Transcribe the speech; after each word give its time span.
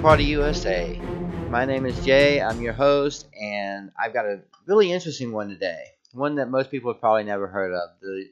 Party 0.00 0.24
USA. 0.26 1.00
My 1.50 1.64
name 1.64 1.84
is 1.84 2.04
Jay, 2.04 2.40
I'm 2.40 2.62
your 2.62 2.72
host, 2.72 3.26
and 3.40 3.90
I've 3.98 4.12
got 4.12 4.26
a 4.26 4.42
really 4.66 4.92
interesting 4.92 5.32
one 5.32 5.48
today. 5.48 5.82
One 6.12 6.36
that 6.36 6.50
most 6.50 6.70
people 6.70 6.92
have 6.92 7.00
probably 7.00 7.24
never 7.24 7.48
heard 7.48 7.72
of 7.72 7.90
the 8.00 8.26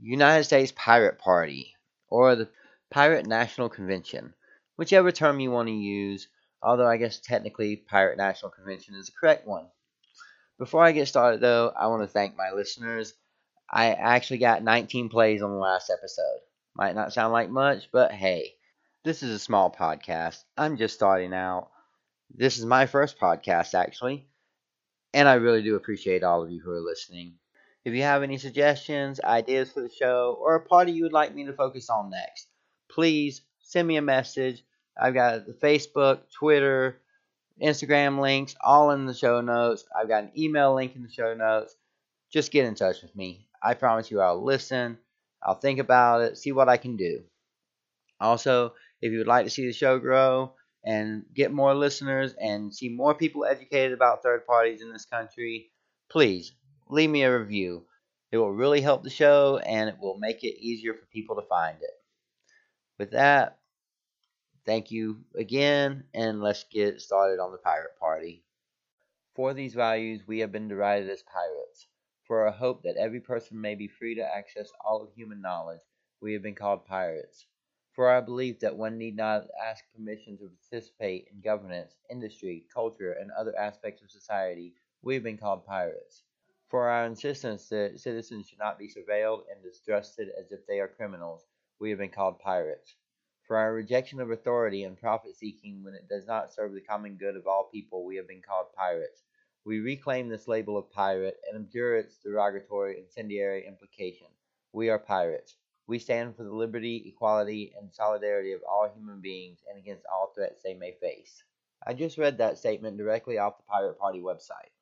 United 0.00 0.44
States 0.44 0.72
Pirate 0.74 1.18
Party, 1.18 1.74
or 2.08 2.34
the 2.34 2.48
Pirate 2.90 3.26
National 3.26 3.68
Convention, 3.68 4.32
whichever 4.76 5.12
term 5.12 5.38
you 5.38 5.50
want 5.50 5.68
to 5.68 5.74
use, 5.74 6.28
although 6.62 6.88
I 6.88 6.96
guess 6.96 7.18
technically 7.18 7.76
Pirate 7.76 8.16
National 8.16 8.50
Convention 8.50 8.94
is 8.94 9.06
the 9.06 9.12
correct 9.20 9.46
one. 9.46 9.66
Before 10.58 10.82
I 10.82 10.92
get 10.92 11.08
started, 11.08 11.42
though, 11.42 11.74
I 11.76 11.88
want 11.88 12.02
to 12.02 12.08
thank 12.08 12.36
my 12.36 12.52
listeners. 12.52 13.12
I 13.70 13.88
actually 13.92 14.38
got 14.38 14.62
19 14.62 15.10
plays 15.10 15.42
on 15.42 15.50
the 15.50 15.56
last 15.56 15.90
episode. 15.90 16.40
Might 16.74 16.94
not 16.94 17.12
sound 17.12 17.34
like 17.34 17.50
much, 17.50 17.90
but 17.92 18.12
hey, 18.12 18.54
this 19.04 19.22
is 19.22 19.30
a 19.30 19.38
small 19.38 19.70
podcast. 19.70 20.44
I'm 20.56 20.76
just 20.76 20.94
starting 20.94 21.34
out. 21.34 21.70
This 22.34 22.58
is 22.58 22.64
my 22.64 22.86
first 22.86 23.18
podcast, 23.18 23.74
actually, 23.74 24.26
and 25.12 25.28
I 25.28 25.34
really 25.34 25.62
do 25.62 25.76
appreciate 25.76 26.22
all 26.22 26.42
of 26.42 26.50
you 26.50 26.60
who 26.62 26.70
are 26.70 26.80
listening. 26.80 27.34
If 27.84 27.94
you 27.94 28.02
have 28.02 28.22
any 28.22 28.38
suggestions, 28.38 29.20
ideas 29.20 29.72
for 29.72 29.82
the 29.82 29.90
show, 29.90 30.38
or 30.40 30.54
a 30.54 30.64
party 30.64 30.92
you 30.92 31.02
would 31.02 31.12
like 31.12 31.34
me 31.34 31.44
to 31.46 31.52
focus 31.52 31.90
on 31.90 32.10
next, 32.10 32.48
please 32.90 33.42
send 33.60 33.88
me 33.88 33.96
a 33.96 34.02
message. 34.02 34.64
I've 35.00 35.14
got 35.14 35.46
the 35.46 35.52
Facebook, 35.52 36.20
Twitter, 36.32 37.00
Instagram 37.62 38.20
links 38.20 38.54
all 38.62 38.92
in 38.92 39.06
the 39.06 39.14
show 39.14 39.40
notes. 39.40 39.84
I've 39.94 40.08
got 40.08 40.24
an 40.24 40.32
email 40.38 40.74
link 40.74 40.96
in 40.96 41.02
the 41.02 41.10
show 41.10 41.34
notes. 41.34 41.76
Just 42.32 42.52
get 42.52 42.66
in 42.66 42.74
touch 42.74 43.02
with 43.02 43.14
me. 43.14 43.48
I 43.62 43.74
promise 43.74 44.10
you 44.10 44.20
I'll 44.20 44.42
listen 44.42 44.98
I'll 45.42 45.58
think 45.58 45.80
about 45.80 46.22
it, 46.22 46.38
see 46.38 46.52
what 46.52 46.68
I 46.68 46.76
can 46.76 46.96
do. 46.96 47.24
Also, 48.20 48.74
if 49.02 49.12
you 49.12 49.18
would 49.18 49.26
like 49.26 49.44
to 49.44 49.50
see 49.50 49.66
the 49.66 49.72
show 49.74 49.98
grow 49.98 50.54
and 50.84 51.24
get 51.34 51.52
more 51.52 51.74
listeners 51.74 52.34
and 52.40 52.74
see 52.74 52.88
more 52.88 53.14
people 53.14 53.44
educated 53.44 53.92
about 53.92 54.22
third 54.22 54.46
parties 54.46 54.82
in 54.82 54.92
this 54.92 55.04
country, 55.04 55.70
please 56.10 56.52
leave 56.88 57.10
me 57.10 57.22
a 57.24 57.38
review. 57.38 57.86
It 58.32 58.38
will 58.38 58.52
really 58.52 58.80
help 58.80 59.02
the 59.04 59.10
show 59.10 59.58
and 59.58 59.90
it 59.90 59.98
will 60.00 60.18
make 60.18 60.44
it 60.44 60.58
easier 60.60 60.94
for 60.94 61.06
people 61.06 61.36
to 61.36 61.42
find 61.42 61.78
it. 61.82 61.90
With 62.98 63.10
that, 63.12 63.58
thank 64.66 64.90
you 64.90 65.24
again 65.36 66.04
and 66.14 66.40
let's 66.42 66.64
get 66.64 67.00
started 67.00 67.40
on 67.40 67.52
the 67.52 67.58
pirate 67.58 67.96
party. 68.00 68.44
For 69.34 69.54
these 69.54 69.74
values, 69.74 70.26
we 70.26 70.40
have 70.40 70.52
been 70.52 70.68
derided 70.68 71.10
as 71.10 71.22
pirates. 71.22 71.86
For 72.26 72.46
our 72.46 72.52
hope 72.52 72.82
that 72.84 72.96
every 72.96 73.20
person 73.20 73.60
may 73.60 73.74
be 73.74 73.88
free 73.88 74.14
to 74.16 74.36
access 74.36 74.70
all 74.84 75.02
of 75.02 75.12
human 75.14 75.42
knowledge, 75.42 75.80
we 76.20 76.32
have 76.34 76.42
been 76.42 76.54
called 76.54 76.86
pirates. 76.86 77.46
For 77.92 78.08
our 78.08 78.22
belief 78.22 78.60
that 78.60 78.76
one 78.76 78.96
need 78.96 79.16
not 79.16 79.50
ask 79.62 79.84
permission 79.94 80.38
to 80.38 80.48
participate 80.48 81.28
in 81.30 81.42
governance, 81.42 81.94
industry, 82.08 82.66
culture, 82.72 83.12
and 83.12 83.30
other 83.30 83.54
aspects 83.58 84.00
of 84.00 84.10
society, 84.10 84.74
we 85.02 85.12
have 85.12 85.22
been 85.22 85.36
called 85.36 85.66
pirates. 85.66 86.22
For 86.68 86.88
our 86.88 87.04
insistence 87.04 87.68
that 87.68 88.00
citizens 88.00 88.48
should 88.48 88.58
not 88.58 88.78
be 88.78 88.88
surveilled 88.88 89.42
and 89.52 89.62
distrusted 89.62 90.30
as 90.30 90.52
if 90.52 90.66
they 90.66 90.80
are 90.80 90.88
criminals, 90.88 91.44
we 91.78 91.90
have 91.90 91.98
been 91.98 92.08
called 92.08 92.38
pirates. 92.38 92.94
For 93.46 93.58
our 93.58 93.74
rejection 93.74 94.20
of 94.20 94.30
authority 94.30 94.84
and 94.84 94.96
profit 94.96 95.36
seeking 95.36 95.82
when 95.84 95.92
it 95.92 96.08
does 96.08 96.26
not 96.26 96.50
serve 96.50 96.72
the 96.72 96.80
common 96.80 97.16
good 97.16 97.36
of 97.36 97.46
all 97.46 97.68
people, 97.70 98.06
we 98.06 98.16
have 98.16 98.26
been 98.26 98.40
called 98.40 98.72
pirates. 98.74 99.22
We 99.66 99.80
reclaim 99.80 100.30
this 100.30 100.48
label 100.48 100.78
of 100.78 100.90
pirate 100.90 101.38
and 101.46 101.62
abjure 101.62 101.96
its 101.96 102.16
derogatory 102.16 102.98
incendiary 102.98 103.66
implication. 103.66 104.28
We 104.72 104.88
are 104.88 104.98
pirates. 104.98 105.56
We 105.92 105.98
stand 105.98 106.34
for 106.34 106.44
the 106.44 106.54
liberty, 106.54 107.04
equality, 107.06 107.74
and 107.78 107.92
solidarity 107.92 108.52
of 108.52 108.62
all 108.66 108.90
human 108.96 109.20
beings 109.20 109.58
and 109.68 109.78
against 109.78 110.06
all 110.10 110.32
threats 110.34 110.62
they 110.62 110.72
may 110.72 110.92
face. 110.92 111.44
I 111.86 111.92
just 111.92 112.16
read 112.16 112.38
that 112.38 112.56
statement 112.56 112.96
directly 112.96 113.36
off 113.36 113.58
the 113.58 113.64
Pirate 113.64 113.98
Party 113.98 114.20
website. 114.20 114.72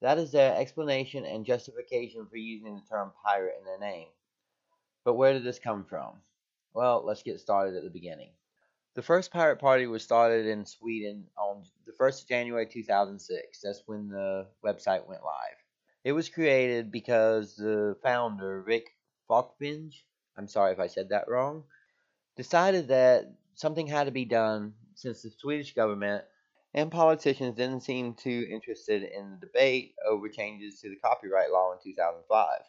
That 0.00 0.16
is 0.16 0.30
their 0.30 0.54
explanation 0.54 1.24
and 1.24 1.44
justification 1.44 2.28
for 2.30 2.36
using 2.36 2.76
the 2.76 2.82
term 2.88 3.10
pirate 3.24 3.56
in 3.58 3.64
their 3.64 3.80
name. 3.80 4.06
But 5.04 5.14
where 5.14 5.32
did 5.32 5.42
this 5.42 5.58
come 5.58 5.84
from? 5.86 6.20
Well, 6.72 7.02
let's 7.04 7.24
get 7.24 7.40
started 7.40 7.74
at 7.74 7.82
the 7.82 7.90
beginning. 7.90 8.30
The 8.94 9.02
first 9.02 9.32
pirate 9.32 9.58
party 9.58 9.88
was 9.88 10.04
started 10.04 10.46
in 10.46 10.66
Sweden 10.66 11.24
on 11.36 11.64
the 11.84 11.94
1st 11.94 12.22
of 12.22 12.28
January 12.28 12.66
2006. 12.66 13.60
That's 13.60 13.82
when 13.86 14.08
the 14.08 14.46
website 14.64 15.04
went 15.08 15.24
live. 15.24 15.56
It 16.04 16.12
was 16.12 16.28
created 16.28 16.92
because 16.92 17.56
the 17.56 17.96
founder, 18.04 18.62
Rick 18.62 18.90
Falkvinge, 19.28 20.04
I'm 20.36 20.48
sorry 20.48 20.72
if 20.72 20.80
I 20.80 20.86
said 20.88 21.10
that 21.10 21.28
wrong, 21.28 21.64
decided 22.36 22.88
that 22.88 23.32
something 23.54 23.86
had 23.86 24.04
to 24.04 24.10
be 24.10 24.24
done 24.24 24.74
since 24.94 25.22
the 25.22 25.30
Swedish 25.30 25.74
government 25.74 26.24
and 26.74 26.90
politicians 26.90 27.54
didn't 27.54 27.82
seem 27.84 28.14
too 28.14 28.46
interested 28.50 29.04
in 29.04 29.30
the 29.30 29.46
debate 29.46 29.94
over 30.04 30.28
changes 30.28 30.80
to 30.80 30.88
the 30.88 30.96
copyright 30.96 31.52
law 31.52 31.72
in 31.72 31.78
2005. 31.82 32.60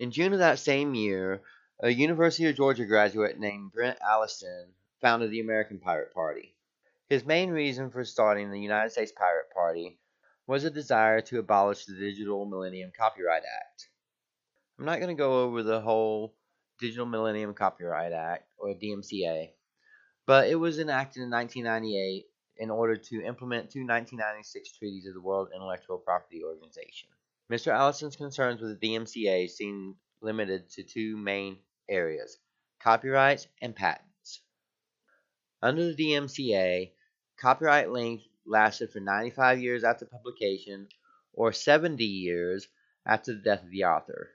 In 0.00 0.10
June 0.10 0.32
of 0.32 0.40
that 0.40 0.58
same 0.58 0.94
year, 0.94 1.40
a 1.80 1.90
University 1.90 2.48
of 2.48 2.56
Georgia 2.56 2.84
graduate 2.84 3.38
named 3.38 3.72
Brent 3.72 3.98
Allison 4.00 4.74
founded 5.00 5.30
the 5.30 5.40
American 5.40 5.78
Pirate 5.78 6.12
Party. 6.12 6.56
His 7.08 7.24
main 7.24 7.50
reason 7.50 7.90
for 7.90 8.04
starting 8.04 8.50
the 8.50 8.60
United 8.60 8.90
States 8.90 9.12
Pirate 9.12 9.50
Party 9.54 9.98
was 10.46 10.64
a 10.64 10.70
desire 10.70 11.20
to 11.20 11.38
abolish 11.38 11.84
the 11.84 11.94
Digital 11.94 12.44
Millennium 12.46 12.90
Copyright 12.96 13.42
Act. 13.44 13.88
I'm 14.78 14.84
not 14.84 14.98
going 14.98 15.14
to 15.16 15.20
go 15.20 15.44
over 15.44 15.62
the 15.62 15.80
whole 15.80 16.34
Digital 16.78 17.06
Millennium 17.06 17.54
Copyright 17.54 18.12
Act, 18.12 18.44
or 18.58 18.74
DMCA, 18.74 19.50
but 20.26 20.48
it 20.48 20.56
was 20.56 20.78
enacted 20.78 21.22
in 21.22 21.30
1998 21.30 22.26
in 22.56 22.70
order 22.70 22.96
to 22.96 23.24
implement 23.24 23.70
two 23.70 23.80
1996 23.80 24.72
treaties 24.76 25.06
of 25.06 25.14
the 25.14 25.20
World 25.20 25.48
Intellectual 25.54 25.98
Property 25.98 26.42
Organization. 26.44 27.08
Mr. 27.50 27.72
Allison's 27.72 28.16
concerns 28.16 28.60
with 28.60 28.80
the 28.80 28.88
DMCA 28.88 29.50
seemed 29.50 29.96
limited 30.20 30.70
to 30.70 30.82
two 30.82 31.16
main 31.16 31.58
areas 31.88 32.38
copyrights 32.80 33.46
and 33.62 33.74
patents. 33.74 34.40
Under 35.62 35.92
the 35.92 35.96
DMCA, 35.96 36.92
copyright 37.38 37.90
length 37.90 38.24
lasted 38.46 38.90
for 38.90 39.00
95 39.00 39.60
years 39.60 39.84
after 39.84 40.04
publication 40.04 40.88
or 41.32 41.52
70 41.52 42.04
years 42.04 42.68
after 43.06 43.32
the 43.32 43.40
death 43.40 43.62
of 43.62 43.70
the 43.70 43.84
author. 43.84 44.30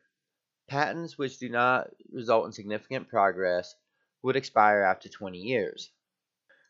Patents 0.69 1.17
which 1.17 1.39
do 1.39 1.49
not 1.49 1.89
result 2.11 2.45
in 2.45 2.51
significant 2.51 3.09
progress 3.09 3.75
would 4.21 4.35
expire 4.35 4.83
after 4.83 5.09
20 5.09 5.39
years. 5.39 5.89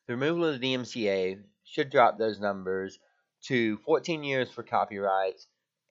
The 0.08 0.14
removal 0.14 0.46
of 0.46 0.60
the 0.60 0.74
DMCA 0.74 1.44
should 1.66 1.90
drop 1.90 2.18
those 2.18 2.40
numbers 2.40 2.98
to 3.44 3.78
14 3.80 4.24
years 4.24 4.50
for 4.50 4.64
copyrights 4.64 5.48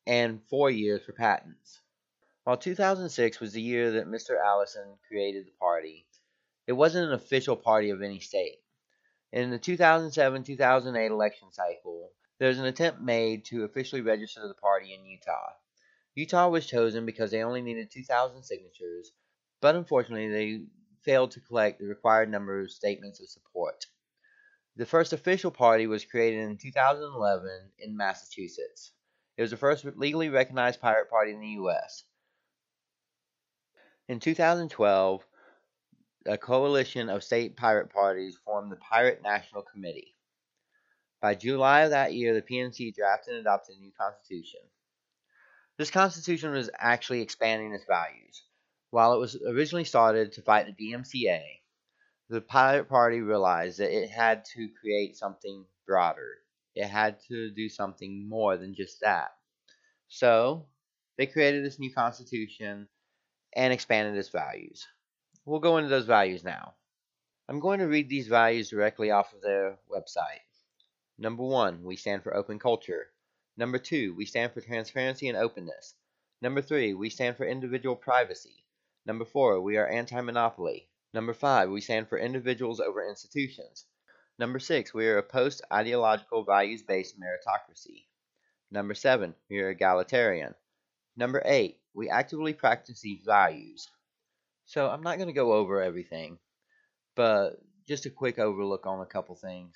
and 0.06 0.42
4 0.48 0.70
years 0.70 1.04
for 1.04 1.12
patents. 1.12 1.80
While 2.44 2.56
2006 2.56 3.40
was 3.40 3.52
the 3.52 3.60
year 3.60 3.90
that 3.92 4.06
Mr. 4.06 4.42
Allison 4.42 4.96
created 5.06 5.46
the 5.46 5.52
party, 5.60 6.06
it 6.66 6.72
wasn't 6.72 7.08
an 7.08 7.12
official 7.12 7.56
party 7.56 7.90
of 7.90 8.00
any 8.00 8.20
state. 8.20 8.62
In 9.32 9.50
the 9.50 9.58
2007 9.58 10.44
2008 10.44 11.10
election 11.10 11.52
cycle, 11.52 12.10
there 12.38 12.48
was 12.48 12.58
an 12.58 12.64
attempt 12.64 13.02
made 13.02 13.44
to 13.46 13.64
officially 13.64 14.00
register 14.00 14.48
the 14.48 14.54
party 14.54 14.94
in 14.94 15.04
Utah. 15.04 15.52
Utah 16.18 16.48
was 16.48 16.66
chosen 16.66 17.06
because 17.06 17.30
they 17.30 17.44
only 17.44 17.62
needed 17.62 17.92
2,000 17.92 18.42
signatures, 18.42 19.12
but 19.60 19.76
unfortunately, 19.76 20.28
they 20.28 20.64
failed 21.04 21.30
to 21.30 21.40
collect 21.40 21.78
the 21.78 21.86
required 21.86 22.28
number 22.28 22.58
of 22.58 22.72
statements 22.72 23.20
of 23.20 23.28
support. 23.28 23.86
The 24.74 24.84
first 24.84 25.12
official 25.12 25.52
party 25.52 25.86
was 25.86 26.04
created 26.04 26.40
in 26.40 26.58
2011 26.58 27.70
in 27.78 27.96
Massachusetts. 27.96 28.90
It 29.36 29.42
was 29.42 29.52
the 29.52 29.56
first 29.56 29.84
legally 29.84 30.28
recognized 30.28 30.80
pirate 30.80 31.08
party 31.08 31.30
in 31.30 31.38
the 31.38 31.54
U.S. 31.62 32.02
In 34.08 34.18
2012, 34.18 35.24
a 36.26 36.36
coalition 36.36 37.10
of 37.10 37.22
state 37.22 37.56
pirate 37.56 37.90
parties 37.90 38.36
formed 38.44 38.72
the 38.72 38.76
Pirate 38.90 39.22
National 39.22 39.62
Committee. 39.62 40.16
By 41.22 41.36
July 41.36 41.82
of 41.82 41.90
that 41.90 42.12
year, 42.12 42.34
the 42.34 42.42
PNC 42.42 42.92
drafted 42.96 43.34
and 43.34 43.42
adopted 43.42 43.76
a 43.76 43.80
new 43.80 43.92
constitution. 43.96 44.62
This 45.78 45.92
constitution 45.92 46.50
was 46.50 46.70
actually 46.76 47.20
expanding 47.20 47.72
its 47.72 47.84
values. 47.84 48.42
While 48.90 49.14
it 49.14 49.18
was 49.18 49.36
originally 49.46 49.84
started 49.84 50.32
to 50.32 50.42
fight 50.42 50.66
the 50.66 50.72
DMCA, 50.92 51.40
the 52.28 52.40
Pirate 52.40 52.88
Party 52.88 53.20
realized 53.20 53.78
that 53.78 53.96
it 53.96 54.10
had 54.10 54.44
to 54.56 54.68
create 54.80 55.16
something 55.16 55.64
broader. 55.86 56.38
It 56.74 56.88
had 56.88 57.20
to 57.28 57.50
do 57.52 57.68
something 57.68 58.28
more 58.28 58.56
than 58.56 58.74
just 58.74 59.00
that. 59.02 59.30
So, 60.08 60.66
they 61.16 61.26
created 61.26 61.64
this 61.64 61.78
new 61.78 61.92
constitution 61.92 62.88
and 63.54 63.72
expanded 63.72 64.16
its 64.16 64.30
values. 64.30 64.84
We'll 65.44 65.60
go 65.60 65.78
into 65.78 65.90
those 65.90 66.06
values 66.06 66.42
now. 66.42 66.74
I'm 67.48 67.60
going 67.60 67.78
to 67.78 67.86
read 67.86 68.08
these 68.08 68.26
values 68.26 68.70
directly 68.70 69.12
off 69.12 69.32
of 69.32 69.42
their 69.42 69.78
website. 69.88 70.42
Number 71.18 71.44
one, 71.44 71.84
we 71.84 71.94
stand 71.94 72.24
for 72.24 72.36
open 72.36 72.58
culture. 72.58 73.10
Number 73.58 73.78
two, 73.78 74.14
we 74.14 74.24
stand 74.24 74.52
for 74.52 74.60
transparency 74.60 75.26
and 75.26 75.36
openness. 75.36 75.96
Number 76.40 76.62
three, 76.62 76.94
we 76.94 77.10
stand 77.10 77.36
for 77.36 77.44
individual 77.44 77.96
privacy. 77.96 78.64
Number 79.04 79.24
four, 79.24 79.60
we 79.60 79.76
are 79.76 79.88
anti 79.88 80.20
monopoly. 80.20 80.88
Number 81.12 81.34
five, 81.34 81.68
we 81.68 81.80
stand 81.80 82.08
for 82.08 82.18
individuals 82.18 82.78
over 82.78 83.04
institutions. 83.04 83.84
Number 84.38 84.60
six, 84.60 84.94
we 84.94 85.08
are 85.08 85.18
a 85.18 85.24
post 85.24 85.62
ideological 85.72 86.44
values 86.44 86.82
based 86.82 87.18
meritocracy. 87.18 88.04
Number 88.70 88.94
seven, 88.94 89.34
we 89.50 89.58
are 89.58 89.70
egalitarian. 89.70 90.54
Number 91.16 91.42
eight, 91.44 91.80
we 91.94 92.08
actively 92.08 92.52
practice 92.52 93.00
these 93.00 93.24
values. 93.24 93.88
So 94.66 94.88
I'm 94.88 95.02
not 95.02 95.16
going 95.16 95.30
to 95.30 95.34
go 95.34 95.54
over 95.54 95.82
everything, 95.82 96.38
but 97.16 97.60
just 97.88 98.06
a 98.06 98.10
quick 98.10 98.38
overlook 98.38 98.86
on 98.86 99.00
a 99.00 99.06
couple 99.06 99.34
things. 99.34 99.74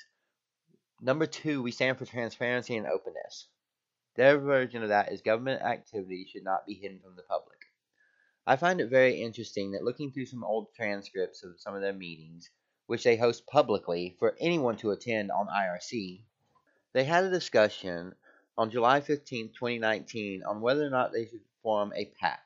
Number 1.00 1.26
two, 1.26 1.62
we 1.62 1.72
stand 1.72 1.98
for 1.98 2.06
transparency 2.06 2.76
and 2.76 2.86
openness. 2.86 3.48
Their 4.14 4.38
version 4.38 4.82
of 4.82 4.90
that 4.90 5.10
is 5.10 5.22
government 5.22 5.62
activity 5.62 6.26
should 6.26 6.44
not 6.44 6.66
be 6.66 6.74
hidden 6.74 7.00
from 7.00 7.16
the 7.16 7.22
public. 7.22 7.58
I 8.46 8.56
find 8.56 8.80
it 8.80 8.90
very 8.90 9.22
interesting 9.22 9.72
that 9.72 9.84
looking 9.84 10.10
through 10.10 10.26
some 10.26 10.44
old 10.44 10.74
transcripts 10.74 11.42
of 11.44 11.60
some 11.60 11.74
of 11.74 11.80
their 11.80 11.92
meetings, 11.92 12.50
which 12.86 13.04
they 13.04 13.16
host 13.16 13.46
publicly 13.46 14.16
for 14.18 14.36
anyone 14.40 14.76
to 14.78 14.90
attend 14.90 15.30
on 15.30 15.46
IRC, 15.46 16.24
they 16.92 17.04
had 17.04 17.24
a 17.24 17.30
discussion 17.30 18.14
on 18.58 18.70
July 18.70 19.00
15, 19.00 19.48
2019, 19.54 20.42
on 20.44 20.60
whether 20.60 20.86
or 20.86 20.90
not 20.90 21.12
they 21.12 21.24
should 21.26 21.40
form 21.62 21.92
a 21.94 22.04
PAC. 22.20 22.42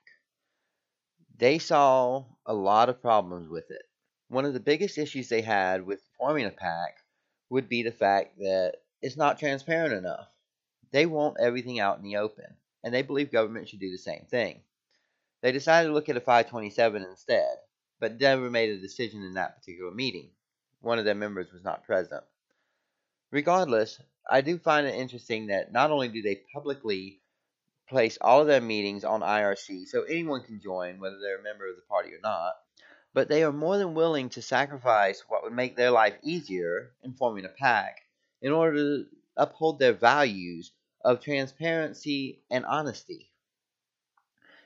They 1.36 1.58
saw 1.58 2.26
a 2.44 2.54
lot 2.54 2.88
of 2.88 3.02
problems 3.02 3.48
with 3.48 3.70
it. 3.70 3.82
One 4.28 4.44
of 4.44 4.54
the 4.54 4.60
biggest 4.60 4.98
issues 4.98 5.28
they 5.28 5.42
had 5.42 5.84
with 5.84 6.00
forming 6.16 6.46
a 6.46 6.50
PAC 6.50 7.02
would 7.50 7.68
be 7.68 7.82
the 7.82 7.90
fact 7.90 8.38
that 8.38 8.74
it's 9.02 9.16
not 9.16 9.38
transparent 9.38 9.94
enough. 9.94 10.28
They 10.96 11.04
want 11.04 11.36
everything 11.38 11.78
out 11.78 11.98
in 11.98 12.04
the 12.04 12.16
open, 12.16 12.56
and 12.82 12.94
they 12.94 13.02
believe 13.02 13.30
government 13.30 13.68
should 13.68 13.80
do 13.80 13.90
the 13.90 13.98
same 13.98 14.24
thing. 14.30 14.62
They 15.42 15.52
decided 15.52 15.88
to 15.88 15.92
look 15.92 16.08
at 16.08 16.16
a 16.16 16.22
527 16.22 17.02
instead, 17.02 17.58
but 18.00 18.18
never 18.18 18.48
made 18.48 18.70
a 18.70 18.80
decision 18.80 19.22
in 19.22 19.34
that 19.34 19.58
particular 19.58 19.90
meeting. 19.90 20.30
One 20.80 20.98
of 20.98 21.04
their 21.04 21.14
members 21.14 21.52
was 21.52 21.62
not 21.62 21.84
present. 21.84 22.24
Regardless, 23.30 24.00
I 24.30 24.40
do 24.40 24.56
find 24.56 24.86
it 24.86 24.94
interesting 24.94 25.48
that 25.48 25.70
not 25.70 25.90
only 25.90 26.08
do 26.08 26.22
they 26.22 26.40
publicly 26.54 27.20
place 27.90 28.16
all 28.22 28.40
of 28.40 28.46
their 28.46 28.62
meetings 28.62 29.04
on 29.04 29.20
IRC 29.20 29.88
so 29.88 30.04
anyone 30.04 30.44
can 30.44 30.62
join, 30.62 30.98
whether 30.98 31.18
they're 31.20 31.40
a 31.40 31.42
member 31.42 31.68
of 31.68 31.76
the 31.76 31.82
party 31.82 32.14
or 32.14 32.20
not, 32.22 32.54
but 33.12 33.28
they 33.28 33.44
are 33.44 33.52
more 33.52 33.76
than 33.76 33.92
willing 33.92 34.30
to 34.30 34.40
sacrifice 34.40 35.22
what 35.28 35.42
would 35.42 35.52
make 35.52 35.76
their 35.76 35.90
life 35.90 36.14
easier 36.22 36.92
in 37.02 37.12
forming 37.12 37.44
a 37.44 37.50
PAC 37.50 37.98
in 38.40 38.50
order 38.50 38.76
to 38.76 39.06
uphold 39.36 39.78
their 39.78 39.92
values 39.92 40.72
of 41.06 41.20
transparency 41.20 42.42
and 42.50 42.66
honesty. 42.66 43.30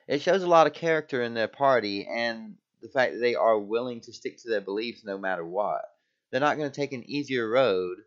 It 0.09 0.23
shows 0.23 0.43
a 0.43 0.49
lot 0.49 0.67
of 0.67 0.73
character 0.73 1.23
in 1.23 1.35
their 1.35 1.49
party 1.49 2.07
and 2.07 2.57
the 2.81 2.89
fact 2.89 3.13
that 3.13 3.19
they 3.19 3.35
are 3.35 3.59
willing 3.59 4.01
to 4.01 4.13
stick 4.15 4.39
to 4.39 4.49
their 4.49 4.63
beliefs 4.63 5.05
no 5.05 5.19
matter 5.19 5.45
what. 5.45 5.85
They're 6.31 6.41
not 6.41 6.57
going 6.57 6.71
to 6.71 6.75
take 6.75 6.95
an 6.95 7.05
easier 7.05 7.47
road 7.47 7.99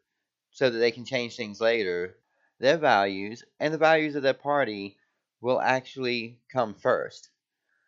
so 0.49 0.71
that 0.71 0.79
they 0.79 0.89
can 0.89 1.05
change 1.05 1.35
things 1.35 1.61
later. 1.61 2.17
Their 2.59 2.77
values 2.77 3.43
and 3.59 3.71
the 3.71 3.77
values 3.77 4.15
of 4.15 4.23
their 4.23 4.33
party 4.33 4.97
will 5.39 5.61
actually 5.61 6.39
come 6.51 6.73
first. 6.73 7.29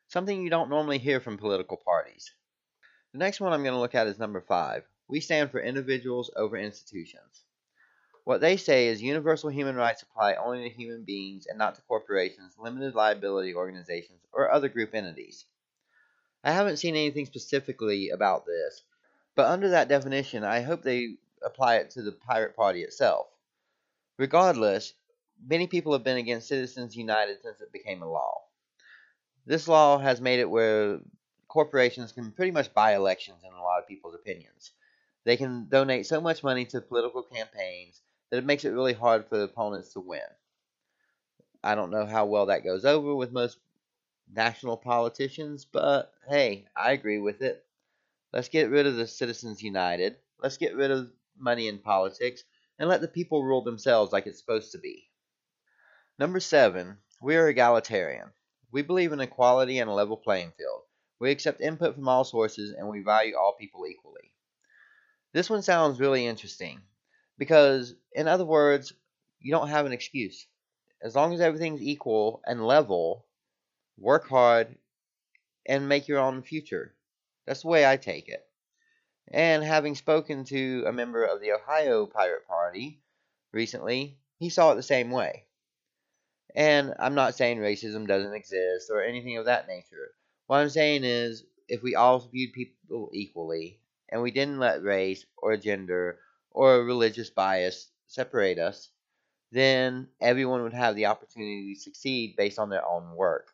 Something 0.09 0.43
you 0.43 0.51
don't 0.51 0.69
normally 0.69 0.99
hear 0.99 1.19
from 1.19 1.39
political 1.39 1.77
parties. 1.77 2.31
The 3.13 3.17
next 3.17 3.39
one 3.39 3.51
I'm 3.51 3.63
going 3.63 3.73
to 3.73 3.79
look 3.79 3.95
at 3.95 4.05
is 4.05 4.19
number 4.19 4.41
five. 4.41 4.83
We 5.07 5.21
stand 5.21 5.49
for 5.49 5.59
individuals 5.59 6.29
over 6.35 6.55
institutions. 6.55 7.44
What 8.25 8.41
they 8.41 8.57
say 8.57 8.87
is 8.87 9.03
universal 9.03 9.51
human 9.51 9.75
rights 9.75 10.01
apply 10.01 10.33
only 10.33 10.67
to 10.67 10.75
human 10.75 11.03
beings 11.03 11.45
and 11.45 11.59
not 11.59 11.75
to 11.75 11.81
corporations, 11.83 12.57
limited 12.57 12.95
liability 12.95 13.53
organizations, 13.53 14.19
or 14.33 14.51
other 14.51 14.67
group 14.67 14.95
entities. 14.95 15.45
I 16.43 16.51
haven't 16.51 16.77
seen 16.77 16.95
anything 16.95 17.27
specifically 17.27 18.09
about 18.09 18.47
this, 18.47 18.81
but 19.35 19.45
under 19.45 19.69
that 19.69 19.89
definition, 19.89 20.43
I 20.43 20.61
hope 20.61 20.81
they 20.81 21.17
apply 21.43 21.75
it 21.75 21.91
to 21.91 22.01
the 22.01 22.13
Pirate 22.13 22.55
Party 22.55 22.81
itself. 22.81 23.27
Regardless, 24.17 24.93
many 25.45 25.67
people 25.67 25.93
have 25.93 26.03
been 26.03 26.17
against 26.17 26.47
Citizens 26.47 26.95
United 26.95 27.43
since 27.43 27.61
it 27.61 27.71
became 27.71 28.01
a 28.01 28.09
law. 28.09 28.41
This 29.45 29.67
law 29.67 29.99
has 29.99 30.19
made 30.19 30.39
it 30.39 30.49
where 30.49 30.99
corporations 31.47 32.11
can 32.11 32.31
pretty 32.31 32.51
much 32.51 32.73
buy 32.73 32.95
elections 32.95 33.43
in 33.43 33.53
a 33.53 33.61
lot 33.61 33.83
of 33.83 33.87
people's 33.87 34.15
opinions. 34.15 34.71
They 35.25 35.37
can 35.37 35.67
donate 35.69 36.07
so 36.07 36.19
much 36.19 36.41
money 36.41 36.65
to 36.65 36.81
political 36.81 37.21
campaigns 37.21 38.01
it 38.37 38.45
makes 38.45 38.65
it 38.65 38.71
really 38.71 38.93
hard 38.93 39.27
for 39.27 39.37
the 39.37 39.43
opponents 39.43 39.93
to 39.93 39.99
win. 39.99 40.21
I 41.63 41.75
don't 41.75 41.91
know 41.91 42.05
how 42.05 42.25
well 42.25 42.47
that 42.47 42.63
goes 42.63 42.85
over 42.85 43.15
with 43.15 43.31
most 43.31 43.57
national 44.31 44.77
politicians, 44.77 45.65
but 45.65 46.13
hey, 46.27 46.67
I 46.75 46.91
agree 46.91 47.19
with 47.19 47.41
it. 47.41 47.65
Let's 48.31 48.49
get 48.49 48.69
rid 48.69 48.85
of 48.85 48.95
the 48.95 49.07
Citizens 49.07 49.63
United. 49.63 50.17
Let's 50.39 50.57
get 50.57 50.75
rid 50.75 50.91
of 50.91 51.11
money 51.37 51.67
in 51.67 51.79
politics 51.79 52.43
and 52.77 52.89
let 52.89 53.01
the 53.01 53.07
people 53.07 53.43
rule 53.43 53.63
themselves 53.63 54.11
like 54.11 54.27
it's 54.27 54.39
supposed 54.39 54.71
to 54.73 54.77
be. 54.77 55.09
Number 56.19 56.39
seven, 56.39 56.97
we 57.21 57.35
are 57.35 57.47
egalitarian. 57.49 58.31
We 58.71 58.81
believe 58.81 59.11
in 59.11 59.19
equality 59.19 59.79
and 59.79 59.89
a 59.89 59.93
level 59.93 60.17
playing 60.17 60.51
field. 60.57 60.81
We 61.19 61.31
accept 61.31 61.61
input 61.61 61.95
from 61.95 62.07
all 62.07 62.23
sources 62.23 62.73
and 62.77 62.89
we 62.89 63.01
value 63.01 63.35
all 63.35 63.55
people 63.59 63.87
equally. 63.87 64.31
This 65.31 65.49
one 65.49 65.61
sounds 65.61 65.99
really 65.99 66.25
interesting 66.25 66.81
because, 67.37 67.95
in 68.13 68.27
other 68.27 68.45
words, 68.45 68.93
you 69.39 69.51
don't 69.51 69.69
have 69.69 69.85
an 69.85 69.93
excuse. 69.93 70.47
As 71.01 71.15
long 71.15 71.33
as 71.33 71.41
everything's 71.41 71.81
equal 71.81 72.41
and 72.45 72.65
level, 72.65 73.25
work 73.97 74.27
hard 74.27 74.75
and 75.67 75.89
make 75.89 76.07
your 76.07 76.19
own 76.19 76.41
future. 76.41 76.95
That's 77.45 77.61
the 77.61 77.67
way 77.67 77.85
I 77.85 77.97
take 77.97 78.27
it. 78.27 78.45
And 79.31 79.63
having 79.63 79.95
spoken 79.95 80.43
to 80.45 80.83
a 80.87 80.93
member 80.93 81.23
of 81.23 81.41
the 81.41 81.51
Ohio 81.51 82.05
Pirate 82.05 82.47
Party 82.47 83.01
recently, 83.51 84.17
he 84.37 84.49
saw 84.49 84.71
it 84.71 84.75
the 84.75 84.83
same 84.83 85.11
way. 85.11 85.45
And 86.55 86.93
I'm 86.99 87.15
not 87.15 87.35
saying 87.35 87.57
racism 87.57 88.07
doesn't 88.07 88.33
exist 88.33 88.89
or 88.91 89.03
anything 89.03 89.37
of 89.37 89.45
that 89.45 89.67
nature. 89.67 90.11
What 90.47 90.57
I'm 90.57 90.69
saying 90.69 91.03
is, 91.03 91.43
if 91.67 91.81
we 91.81 91.95
all 91.95 92.19
viewed 92.19 92.53
people 92.53 93.09
equally, 93.13 93.79
and 94.09 94.21
we 94.21 94.31
didn't 94.31 94.59
let 94.59 94.83
race 94.83 95.25
or 95.37 95.57
gender 95.57 96.19
or 96.55 96.75
a 96.75 96.83
religious 96.83 97.29
bias 97.29 97.91
separate 98.07 98.57
us, 98.57 98.89
then 99.51 100.07
everyone 100.21 100.63
would 100.63 100.73
have 100.73 100.95
the 100.95 101.07
opportunity 101.07 101.73
to 101.73 101.81
succeed 101.81 102.35
based 102.37 102.57
on 102.57 102.69
their 102.69 102.87
own 102.87 103.13
work. 103.15 103.49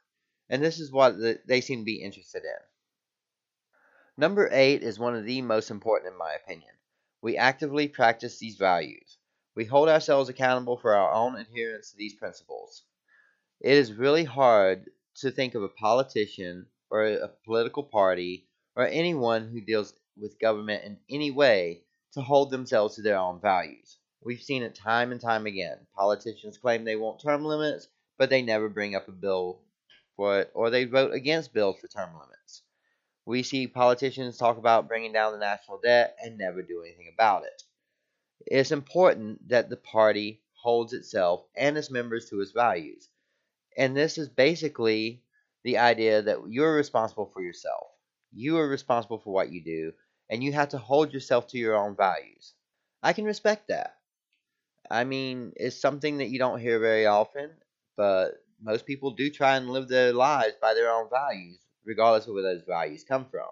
And 0.49 0.61
this 0.61 0.79
is 0.79 0.91
what 0.91 1.17
the, 1.17 1.39
they 1.47 1.61
seem 1.61 1.79
to 1.79 1.85
be 1.85 2.03
interested 2.03 2.43
in. 2.43 2.61
Number 4.17 4.47
eight 4.51 4.83
is 4.83 4.99
one 4.99 5.15
of 5.15 5.25
the 5.25 5.41
most 5.41 5.71
important 5.71 6.13
in 6.13 6.17
my 6.17 6.33
opinion. 6.33 6.69
We 7.23 7.37
actively 7.37 7.87
practice 7.87 8.37
these 8.37 8.57
values. 8.57 9.17
We 9.55 9.65
hold 9.65 9.89
ourselves 9.89 10.29
accountable 10.29 10.77
for 10.77 10.93
our 10.95 11.11
own 11.11 11.35
adherence 11.35 11.91
to 11.91 11.97
these 11.97 12.13
principles. 12.13 12.83
It 13.59 13.73
is 13.73 13.93
really 13.93 14.25
hard 14.25 14.91
to 15.21 15.31
think 15.31 15.55
of 15.55 15.63
a 15.63 15.69
politician 15.69 16.67
or 16.91 17.07
a 17.07 17.29
political 17.45 17.83
party 17.83 18.47
or 18.75 18.85
anyone 18.85 19.49
who 19.49 19.59
deals 19.59 19.93
with 20.15 20.39
government 20.39 20.83
in 20.83 20.99
any 21.09 21.31
way 21.31 21.83
to 22.13 22.21
hold 22.21 22.51
themselves 22.51 22.95
to 22.95 23.01
their 23.01 23.17
own 23.17 23.39
values. 23.39 23.97
We've 24.23 24.41
seen 24.41 24.63
it 24.63 24.75
time 24.75 25.11
and 25.11 25.19
time 25.19 25.45
again. 25.45 25.77
Politicians 25.95 26.57
claim 26.57 26.83
they 26.83 26.95
want 26.95 27.21
term 27.21 27.43
limits, 27.43 27.87
but 28.17 28.29
they 28.29 28.41
never 28.41 28.69
bring 28.69 28.95
up 28.95 29.07
a 29.07 29.11
bill 29.11 29.59
for 30.15 30.41
it, 30.41 30.51
or 30.53 30.69
they 30.69 30.85
vote 30.85 31.13
against 31.13 31.53
bills 31.53 31.79
for 31.79 31.87
term 31.87 32.11
limits. 32.13 32.63
We 33.25 33.43
see 33.43 33.67
politicians 33.67 34.37
talk 34.37 34.57
about 34.57 34.87
bringing 34.87 35.13
down 35.13 35.33
the 35.33 35.39
national 35.39 35.79
debt 35.79 36.17
and 36.21 36.37
never 36.37 36.61
do 36.61 36.81
anything 36.83 37.07
about 37.13 37.45
it. 37.45 37.63
It's 38.45 38.71
important 38.71 39.49
that 39.49 39.69
the 39.69 39.77
party 39.77 40.41
holds 40.53 40.93
itself 40.93 41.45
and 41.55 41.77
its 41.77 41.91
members 41.91 42.29
to 42.29 42.41
its 42.41 42.51
values. 42.51 43.09
And 43.77 43.95
this 43.95 44.17
is 44.17 44.27
basically 44.27 45.23
the 45.63 45.77
idea 45.77 46.21
that 46.21 46.39
you're 46.47 46.75
responsible 46.75 47.29
for 47.33 47.41
yourself. 47.41 47.87
You 48.33 48.57
are 48.57 48.67
responsible 48.67 49.19
for 49.19 49.33
what 49.33 49.51
you 49.51 49.63
do, 49.63 49.93
and 50.31 50.43
you 50.43 50.53
have 50.53 50.69
to 50.69 50.79
hold 50.79 51.13
yourself 51.13 51.47
to 51.49 51.59
your 51.59 51.75
own 51.75 51.95
values. 51.95 52.55
I 53.03 53.13
can 53.13 53.25
respect 53.25 53.67
that. 53.67 53.97
I 54.89 55.03
mean, 55.03 55.53
it's 55.57 55.79
something 55.79 56.17
that 56.17 56.29
you 56.29 56.39
don't 56.39 56.59
hear 56.59 56.79
very 56.79 57.05
often, 57.05 57.51
but 57.97 58.43
most 58.61 58.85
people 58.85 59.11
do 59.11 59.29
try 59.29 59.57
and 59.57 59.69
live 59.69 59.89
their 59.89 60.13
lives 60.13 60.55
by 60.61 60.73
their 60.73 60.91
own 60.91 61.09
values, 61.09 61.59
regardless 61.85 62.27
of 62.27 62.33
where 62.33 62.43
those 62.43 62.63
values 62.67 63.03
come 63.03 63.25
from. 63.25 63.49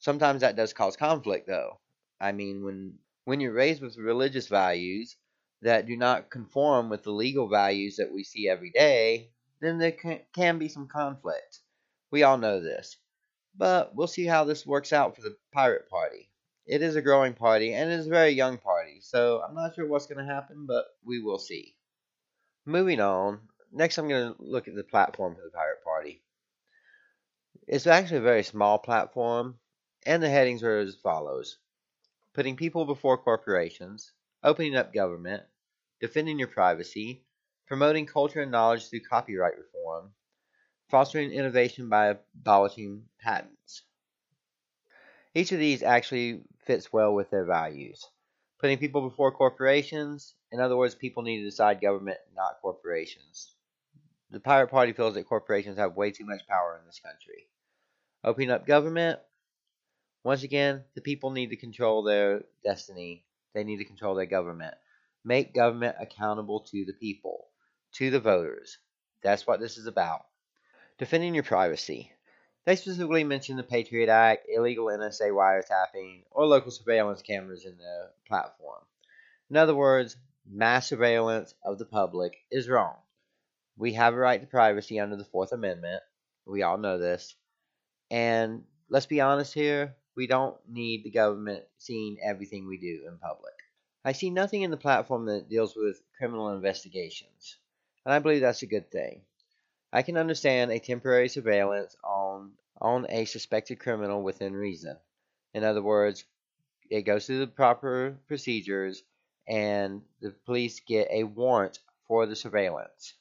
Sometimes 0.00 0.40
that 0.40 0.56
does 0.56 0.72
cause 0.72 0.96
conflict, 0.96 1.46
though. 1.46 1.78
I 2.20 2.32
mean, 2.32 2.64
when 2.64 2.98
when 3.24 3.38
you're 3.40 3.52
raised 3.52 3.82
with 3.82 3.96
religious 3.96 4.48
values 4.48 5.16
that 5.62 5.86
do 5.86 5.96
not 5.96 6.30
conform 6.30 6.88
with 6.88 7.04
the 7.04 7.12
legal 7.12 7.48
values 7.48 7.96
that 7.96 8.12
we 8.12 8.24
see 8.24 8.48
every 8.48 8.70
day, 8.70 9.30
then 9.60 9.78
there 9.78 9.92
can, 9.92 10.20
can 10.34 10.58
be 10.58 10.68
some 10.68 10.88
conflict. 10.88 11.60
We 12.10 12.24
all 12.24 12.38
know 12.38 12.60
this. 12.60 12.96
But 13.56 13.94
we'll 13.94 14.06
see 14.06 14.26
how 14.26 14.44
this 14.44 14.66
works 14.66 14.92
out 14.92 15.16
for 15.16 15.22
the 15.22 15.36
Pirate 15.52 15.88
Party. 15.88 16.30
It 16.66 16.82
is 16.82 16.96
a 16.96 17.02
growing 17.02 17.34
party 17.34 17.74
and 17.74 17.90
it 17.90 17.98
is 17.98 18.06
a 18.06 18.10
very 18.10 18.30
young 18.30 18.58
party, 18.58 19.00
so 19.00 19.42
I'm 19.42 19.54
not 19.54 19.74
sure 19.74 19.86
what's 19.86 20.06
going 20.06 20.24
to 20.24 20.32
happen, 20.32 20.66
but 20.66 20.84
we 21.04 21.20
will 21.20 21.38
see. 21.38 21.74
Moving 22.64 23.00
on, 23.00 23.40
next 23.72 23.98
I'm 23.98 24.08
going 24.08 24.34
to 24.34 24.42
look 24.42 24.68
at 24.68 24.74
the 24.74 24.84
platform 24.84 25.34
for 25.34 25.42
the 25.42 25.50
Pirate 25.50 25.82
Party. 25.82 26.22
It's 27.66 27.86
actually 27.86 28.18
a 28.18 28.22
very 28.22 28.42
small 28.42 28.78
platform, 28.78 29.58
and 30.06 30.22
the 30.22 30.28
headings 30.28 30.62
are 30.62 30.78
as 30.78 30.94
follows 30.96 31.58
putting 32.34 32.56
people 32.56 32.84
before 32.84 33.18
corporations, 33.18 34.12
opening 34.42 34.76
up 34.76 34.94
government, 34.94 35.42
defending 36.00 36.38
your 36.38 36.48
privacy, 36.48 37.24
promoting 37.66 38.06
culture 38.06 38.42
and 38.42 38.50
knowledge 38.50 38.88
through 38.88 39.00
copyright 39.00 39.58
reform, 39.58 40.12
fostering 40.90 41.32
innovation 41.32 41.88
by 41.88 42.16
abolishing 42.34 43.04
patents. 43.20 43.82
Each 45.34 45.52
of 45.52 45.58
these 45.58 45.82
actually 45.82 46.42
fits 46.66 46.92
well 46.92 47.14
with 47.14 47.30
their 47.30 47.44
values. 47.44 48.04
Putting 48.58 48.78
people 48.78 49.08
before 49.08 49.32
corporations, 49.32 50.34
in 50.50 50.60
other 50.60 50.76
words, 50.76 50.94
people 50.94 51.22
need 51.22 51.38
to 51.38 51.44
decide 51.44 51.80
government, 51.80 52.18
not 52.34 52.60
corporations. 52.60 53.54
The 54.30 54.40
Pirate 54.40 54.68
Party 54.68 54.92
feels 54.92 55.14
that 55.14 55.28
corporations 55.28 55.78
have 55.78 55.96
way 55.96 56.10
too 56.10 56.24
much 56.24 56.46
power 56.46 56.78
in 56.78 56.86
this 56.86 57.00
country. 57.00 57.48
Opening 58.22 58.50
up 58.50 58.66
government, 58.66 59.20
once 60.24 60.42
again, 60.42 60.84
the 60.94 61.00
people 61.00 61.30
need 61.30 61.50
to 61.50 61.56
control 61.56 62.02
their 62.02 62.44
destiny. 62.62 63.24
They 63.54 63.64
need 63.64 63.78
to 63.78 63.84
control 63.84 64.14
their 64.14 64.26
government. 64.26 64.74
Make 65.24 65.54
government 65.54 65.96
accountable 65.98 66.60
to 66.70 66.84
the 66.84 66.92
people, 66.92 67.48
to 67.94 68.10
the 68.10 68.20
voters. 68.20 68.78
That's 69.22 69.46
what 69.46 69.60
this 69.60 69.78
is 69.78 69.86
about. 69.86 70.26
Defending 71.00 71.32
your 71.32 71.44
privacy. 71.44 72.12
They 72.66 72.76
specifically 72.76 73.24
mention 73.24 73.56
the 73.56 73.62
Patriot 73.62 74.10
Act, 74.10 74.46
illegal 74.54 74.88
NSA 74.88 75.30
wiretapping, 75.30 76.24
or 76.30 76.44
local 76.44 76.70
surveillance 76.70 77.22
cameras 77.22 77.64
in 77.64 77.78
the 77.78 78.10
platform. 78.28 78.82
In 79.48 79.56
other 79.56 79.74
words, 79.74 80.18
mass 80.46 80.88
surveillance 80.88 81.54
of 81.64 81.78
the 81.78 81.86
public 81.86 82.36
is 82.50 82.68
wrong. 82.68 82.96
We 83.78 83.94
have 83.94 84.12
a 84.12 84.18
right 84.18 84.42
to 84.42 84.46
privacy 84.46 85.00
under 85.00 85.16
the 85.16 85.24
Fourth 85.24 85.52
Amendment. 85.52 86.02
We 86.44 86.64
all 86.64 86.76
know 86.76 86.98
this. 86.98 87.34
And 88.10 88.64
let's 88.90 89.06
be 89.06 89.22
honest 89.22 89.54
here, 89.54 89.96
we 90.16 90.26
don't 90.26 90.58
need 90.68 91.02
the 91.02 91.10
government 91.12 91.64
seeing 91.78 92.18
everything 92.22 92.66
we 92.66 92.76
do 92.76 93.08
in 93.08 93.16
public. 93.16 93.54
I 94.04 94.12
see 94.12 94.28
nothing 94.28 94.60
in 94.60 94.70
the 94.70 94.76
platform 94.76 95.24
that 95.28 95.48
deals 95.48 95.74
with 95.74 96.02
criminal 96.18 96.50
investigations, 96.50 97.56
and 98.04 98.12
I 98.12 98.18
believe 98.18 98.42
that's 98.42 98.60
a 98.60 98.66
good 98.66 98.90
thing. 98.90 99.22
I 99.92 100.02
can 100.02 100.16
understand 100.16 100.70
a 100.70 100.78
temporary 100.78 101.28
surveillance 101.28 101.96
on 102.04 102.52
on 102.80 103.06
a 103.08 103.24
suspected 103.24 103.80
criminal 103.80 104.22
within 104.22 104.54
reason. 104.54 104.96
In 105.52 105.64
other 105.64 105.82
words, 105.82 106.24
it 106.88 107.02
goes 107.02 107.26
through 107.26 107.40
the 107.40 107.46
proper 107.46 108.16
procedures 108.26 109.02
and 109.48 110.02
the 110.20 110.30
police 110.30 110.80
get 110.80 111.08
a 111.10 111.24
warrant 111.24 111.80
for 112.06 112.26
the 112.26 112.36
surveillance. 112.36 113.14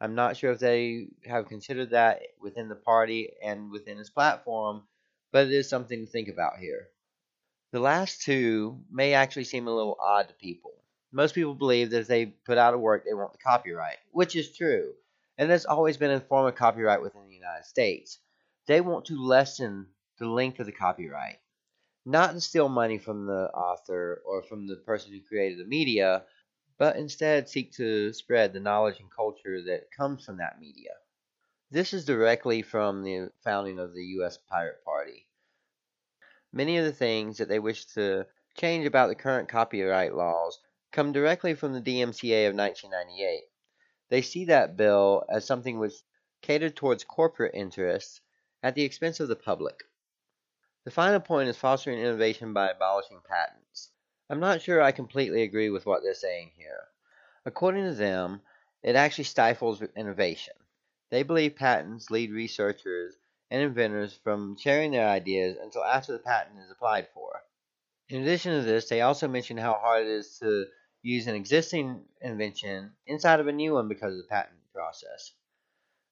I'm 0.00 0.14
not 0.14 0.36
sure 0.36 0.52
if 0.52 0.58
they 0.58 1.08
have 1.24 1.48
considered 1.48 1.90
that 1.90 2.20
within 2.38 2.68
the 2.68 2.76
party 2.76 3.32
and 3.42 3.70
within 3.70 3.98
its 3.98 4.10
platform, 4.10 4.82
but 5.32 5.46
it 5.46 5.52
is 5.52 5.68
something 5.68 6.04
to 6.04 6.10
think 6.10 6.28
about 6.28 6.58
here. 6.58 6.88
The 7.72 7.80
last 7.80 8.22
two 8.22 8.84
may 8.90 9.14
actually 9.14 9.44
seem 9.44 9.66
a 9.66 9.74
little 9.74 9.96
odd 9.98 10.28
to 10.28 10.34
people. 10.34 10.74
Most 11.12 11.34
people 11.34 11.54
believe 11.54 11.90
that 11.90 12.00
if 12.00 12.06
they 12.06 12.26
put 12.26 12.58
out 12.58 12.74
a 12.74 12.78
work, 12.78 13.04
they 13.04 13.14
want 13.14 13.32
the 13.32 13.38
copyright, 13.38 13.98
which 14.12 14.36
is 14.36 14.56
true, 14.56 14.94
and 15.36 15.50
has 15.50 15.66
always 15.66 15.96
been 15.96 16.10
a 16.10 16.20
form 16.20 16.46
of 16.46 16.54
copyright 16.54 17.02
within 17.02 17.26
the 17.26 17.34
United 17.34 17.64
States. 17.64 18.18
They 18.66 18.80
want 18.80 19.06
to 19.06 19.20
lessen 19.20 19.88
the 20.18 20.28
length 20.28 20.60
of 20.60 20.66
the 20.66 20.72
copyright, 20.72 21.38
not 22.04 22.32
to 22.32 22.40
steal 22.40 22.68
money 22.68 22.98
from 22.98 23.26
the 23.26 23.50
author 23.52 24.22
or 24.24 24.42
from 24.42 24.66
the 24.66 24.76
person 24.76 25.12
who 25.12 25.20
created 25.20 25.58
the 25.58 25.64
media, 25.64 26.24
but 26.78 26.96
instead 26.96 27.48
seek 27.48 27.72
to 27.72 28.12
spread 28.12 28.52
the 28.52 28.60
knowledge 28.60 29.00
and 29.00 29.10
culture 29.10 29.62
that 29.62 29.90
comes 29.96 30.24
from 30.24 30.38
that 30.38 30.60
media. 30.60 30.90
This 31.70 31.92
is 31.92 32.04
directly 32.04 32.62
from 32.62 33.02
the 33.02 33.30
founding 33.42 33.78
of 33.78 33.94
the 33.94 34.04
U.S. 34.18 34.38
Pirate 34.48 34.84
Party. 34.84 35.26
Many 36.52 36.78
of 36.78 36.84
the 36.84 36.92
things 36.92 37.38
that 37.38 37.48
they 37.48 37.58
wish 37.58 37.86
to 37.94 38.26
change 38.56 38.86
about 38.86 39.08
the 39.08 39.16
current 39.16 39.48
copyright 39.48 40.14
laws 40.14 40.60
come 40.92 41.10
directly 41.10 41.54
from 41.54 41.72
the 41.72 41.80
DMCA 41.80 42.48
of 42.48 42.54
1998. 42.54 43.42
They 44.08 44.22
see 44.22 44.44
that 44.46 44.76
bill 44.76 45.24
as 45.28 45.46
something 45.46 45.78
which 45.78 45.94
catered 46.42 46.76
towards 46.76 47.04
corporate 47.04 47.54
interests 47.54 48.20
at 48.62 48.74
the 48.74 48.82
expense 48.84 49.20
of 49.20 49.28
the 49.28 49.36
public. 49.36 49.84
The 50.84 50.90
final 50.90 51.20
point 51.20 51.48
is 51.48 51.56
fostering 51.56 51.98
innovation 51.98 52.52
by 52.52 52.70
abolishing 52.70 53.22
patents. 53.26 53.90
I'm 54.28 54.40
not 54.40 54.60
sure 54.60 54.82
I 54.82 54.92
completely 54.92 55.42
agree 55.42 55.70
with 55.70 55.86
what 55.86 56.02
they're 56.02 56.14
saying 56.14 56.52
here. 56.56 56.88
According 57.46 57.84
to 57.84 57.94
them, 57.94 58.42
it 58.82 58.96
actually 58.96 59.24
stifles 59.24 59.80
innovation. 59.96 60.54
They 61.10 61.22
believe 61.22 61.56
patents 61.56 62.10
lead 62.10 62.30
researchers 62.30 63.16
and 63.50 63.62
inventors 63.62 64.14
from 64.14 64.56
sharing 64.58 64.90
their 64.90 65.08
ideas 65.08 65.56
until 65.58 65.84
after 65.84 66.12
the 66.12 66.18
patent 66.18 66.58
is 66.58 66.70
applied 66.70 67.08
for. 67.14 67.42
In 68.08 68.22
addition 68.22 68.52
to 68.52 68.62
this, 68.62 68.88
they 68.88 69.00
also 69.00 69.28
mention 69.28 69.56
how 69.56 69.74
hard 69.74 70.02
it 70.02 70.08
is 70.08 70.38
to 70.40 70.66
use 71.04 71.28
an 71.28 71.36
existing 71.36 72.04
invention 72.20 72.96
inside 73.06 73.40
of 73.40 73.46
a 73.46 73.52
new 73.52 73.74
one 73.74 73.88
because 73.88 74.14
of 74.14 74.18
the 74.18 74.28
patent 74.28 74.58
process. 74.74 75.32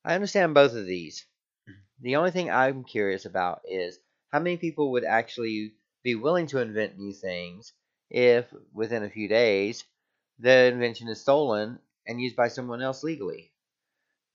I 0.04 0.14
understand 0.14 0.54
both 0.54 0.74
of 0.74 0.86
these. 0.86 1.26
The 2.00 2.16
only 2.16 2.30
thing 2.32 2.50
I'm 2.50 2.84
curious 2.84 3.24
about 3.24 3.62
is 3.66 3.98
how 4.30 4.40
many 4.40 4.58
people 4.58 4.92
would 4.92 5.04
actually 5.04 5.76
be 6.02 6.14
willing 6.14 6.46
to 6.48 6.60
invent 6.60 6.98
new 6.98 7.14
things 7.14 7.72
if, 8.10 8.52
within 8.72 9.02
a 9.02 9.10
few 9.10 9.28
days, 9.28 9.84
the 10.38 10.66
invention 10.66 11.08
is 11.08 11.20
stolen 11.22 11.80
and 12.06 12.20
used 12.20 12.36
by 12.36 12.48
someone 12.48 12.82
else 12.82 13.02
legally. 13.02 13.52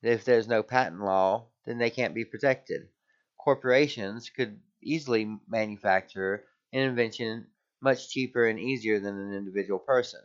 If 0.01 0.25
there's 0.25 0.47
no 0.47 0.63
patent 0.63 1.01
law, 1.01 1.51
then 1.65 1.77
they 1.77 1.91
can't 1.91 2.15
be 2.15 2.25
protected. 2.25 2.89
Corporations 3.37 4.29
could 4.31 4.59
easily 4.81 5.39
manufacture 5.47 6.47
an 6.73 6.81
invention 6.81 7.51
much 7.81 8.09
cheaper 8.09 8.47
and 8.47 8.59
easier 8.59 8.99
than 8.99 9.19
an 9.19 9.33
individual 9.33 9.79
person. 9.79 10.21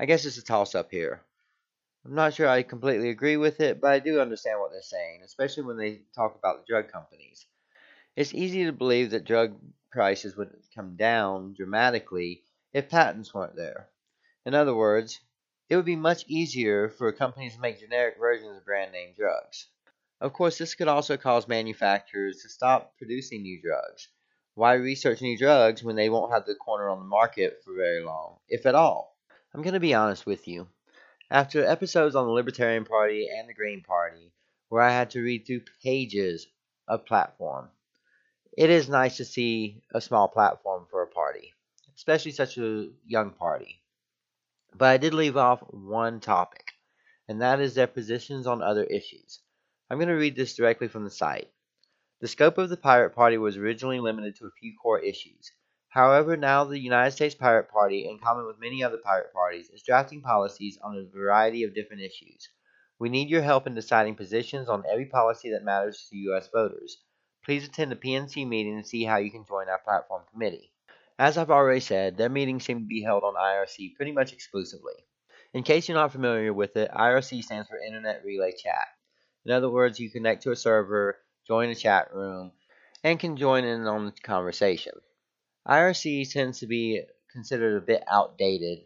I 0.00 0.06
guess 0.06 0.24
it's 0.24 0.38
a 0.38 0.42
toss 0.42 0.74
up 0.74 0.90
here. 0.90 1.20
I'm 2.06 2.14
not 2.14 2.32
sure 2.32 2.48
I 2.48 2.62
completely 2.62 3.10
agree 3.10 3.36
with 3.36 3.60
it, 3.60 3.82
but 3.82 3.92
I 3.92 3.98
do 3.98 4.18
understand 4.18 4.58
what 4.58 4.70
they're 4.70 4.80
saying, 4.80 5.20
especially 5.22 5.64
when 5.64 5.76
they 5.76 6.00
talk 6.14 6.36
about 6.38 6.60
the 6.60 6.64
drug 6.66 6.90
companies. 6.90 7.44
It's 8.16 8.32
easy 8.32 8.64
to 8.64 8.72
believe 8.72 9.10
that 9.10 9.26
drug 9.26 9.58
prices 9.92 10.38
would 10.38 10.56
come 10.74 10.96
down 10.96 11.52
dramatically 11.52 12.44
if 12.72 12.88
patents 12.88 13.34
weren't 13.34 13.56
there. 13.56 13.90
In 14.46 14.54
other 14.54 14.74
words, 14.74 15.20
it 15.68 15.76
would 15.76 15.84
be 15.84 15.96
much 15.96 16.24
easier 16.26 16.88
for 16.88 17.12
companies 17.12 17.56
to 17.56 17.60
make 17.60 17.80
generic 17.80 18.14
versions 18.18 18.56
of 18.56 18.64
brand 18.64 18.92
name 18.92 19.12
drugs. 19.14 19.66
Of 20.18 20.32
course, 20.32 20.56
this 20.56 20.74
could 20.74 20.88
also 20.88 21.18
cause 21.18 21.46
manufacturers 21.46 22.40
to 22.40 22.48
stop 22.48 22.96
producing 22.96 23.42
new 23.42 23.60
drugs. 23.60 24.08
Why 24.54 24.72
research 24.76 25.20
new 25.20 25.36
drugs 25.36 25.84
when 25.84 25.96
they 25.96 26.08
won't 26.08 26.32
have 26.32 26.46
the 26.46 26.54
corner 26.54 26.88
on 26.88 27.00
the 27.00 27.04
market 27.04 27.60
for 27.62 27.74
very 27.74 28.02
long, 28.02 28.38
if 28.48 28.64
at 28.64 28.74
all? 28.74 29.09
I'm 29.52 29.62
going 29.62 29.74
to 29.74 29.80
be 29.80 29.94
honest 29.94 30.26
with 30.26 30.46
you. 30.46 30.68
After 31.28 31.64
episodes 31.64 32.14
on 32.14 32.26
the 32.26 32.32
Libertarian 32.32 32.84
Party 32.84 33.28
and 33.28 33.48
the 33.48 33.54
Green 33.54 33.82
Party, 33.82 34.32
where 34.68 34.80
I 34.80 34.92
had 34.92 35.10
to 35.10 35.22
read 35.22 35.44
through 35.44 35.62
pages 35.82 36.46
of 36.86 37.04
platform, 37.04 37.68
it 38.56 38.70
is 38.70 38.88
nice 38.88 39.16
to 39.16 39.24
see 39.24 39.82
a 39.92 40.00
small 40.00 40.28
platform 40.28 40.86
for 40.88 41.02
a 41.02 41.08
party, 41.08 41.52
especially 41.96 42.30
such 42.30 42.58
a 42.58 42.90
young 43.04 43.32
party. 43.32 43.82
But 44.72 44.90
I 44.90 44.96
did 44.98 45.14
leave 45.14 45.36
off 45.36 45.60
one 45.72 46.20
topic, 46.20 46.66
and 47.26 47.42
that 47.42 47.58
is 47.58 47.74
their 47.74 47.88
positions 47.88 48.46
on 48.46 48.62
other 48.62 48.84
issues. 48.84 49.40
I'm 49.90 49.98
going 49.98 50.08
to 50.08 50.14
read 50.14 50.36
this 50.36 50.54
directly 50.54 50.86
from 50.86 51.02
the 51.02 51.10
site. 51.10 51.50
The 52.20 52.28
scope 52.28 52.58
of 52.58 52.68
the 52.68 52.76
Pirate 52.76 53.16
Party 53.16 53.36
was 53.36 53.56
originally 53.56 53.98
limited 53.98 54.36
to 54.36 54.46
a 54.46 54.52
few 54.60 54.76
core 54.80 55.00
issues. 55.00 55.50
However, 55.90 56.36
now 56.36 56.62
the 56.62 56.78
United 56.78 57.10
States 57.10 57.34
Pirate 57.34 57.68
Party, 57.68 58.08
in 58.08 58.20
common 58.20 58.46
with 58.46 58.60
many 58.60 58.84
other 58.84 58.98
pirate 58.98 59.32
parties, 59.32 59.70
is 59.70 59.82
drafting 59.82 60.22
policies 60.22 60.78
on 60.84 60.96
a 60.96 61.04
variety 61.12 61.64
of 61.64 61.74
different 61.74 62.02
issues. 62.02 62.48
We 63.00 63.08
need 63.08 63.28
your 63.28 63.42
help 63.42 63.66
in 63.66 63.74
deciding 63.74 64.14
positions 64.14 64.68
on 64.68 64.84
every 64.88 65.06
policy 65.06 65.50
that 65.50 65.64
matters 65.64 66.06
to 66.08 66.16
U.S. 66.16 66.48
voters. 66.52 66.98
Please 67.44 67.64
attend 67.64 67.90
the 67.90 67.96
PNC 67.96 68.46
meeting 68.46 68.76
and 68.76 68.86
see 68.86 69.02
how 69.02 69.16
you 69.16 69.32
can 69.32 69.44
join 69.44 69.68
our 69.68 69.80
platform 69.80 70.22
committee. 70.32 70.70
As 71.18 71.36
I've 71.36 71.50
already 71.50 71.80
said, 71.80 72.16
their 72.16 72.28
meetings 72.28 72.64
seem 72.64 72.78
to 72.78 72.86
be 72.86 73.02
held 73.02 73.24
on 73.24 73.34
IRC 73.34 73.96
pretty 73.96 74.12
much 74.12 74.32
exclusively. 74.32 74.94
In 75.54 75.64
case 75.64 75.88
you're 75.88 75.98
not 75.98 76.12
familiar 76.12 76.54
with 76.54 76.76
it, 76.76 76.92
IRC 76.92 77.42
stands 77.42 77.68
for 77.68 77.80
Internet 77.80 78.22
Relay 78.24 78.52
Chat. 78.52 78.86
In 79.44 79.50
other 79.50 79.68
words, 79.68 79.98
you 79.98 80.08
connect 80.08 80.44
to 80.44 80.52
a 80.52 80.56
server, 80.56 81.16
join 81.48 81.68
a 81.68 81.74
chat 81.74 82.14
room, 82.14 82.52
and 83.02 83.18
can 83.18 83.36
join 83.36 83.64
in 83.64 83.88
on 83.88 84.04
the 84.04 84.12
conversation. 84.12 84.92
IRC 85.70 86.32
tends 86.32 86.58
to 86.58 86.66
be 86.66 87.00
considered 87.30 87.76
a 87.76 87.86
bit 87.86 88.02
outdated 88.10 88.80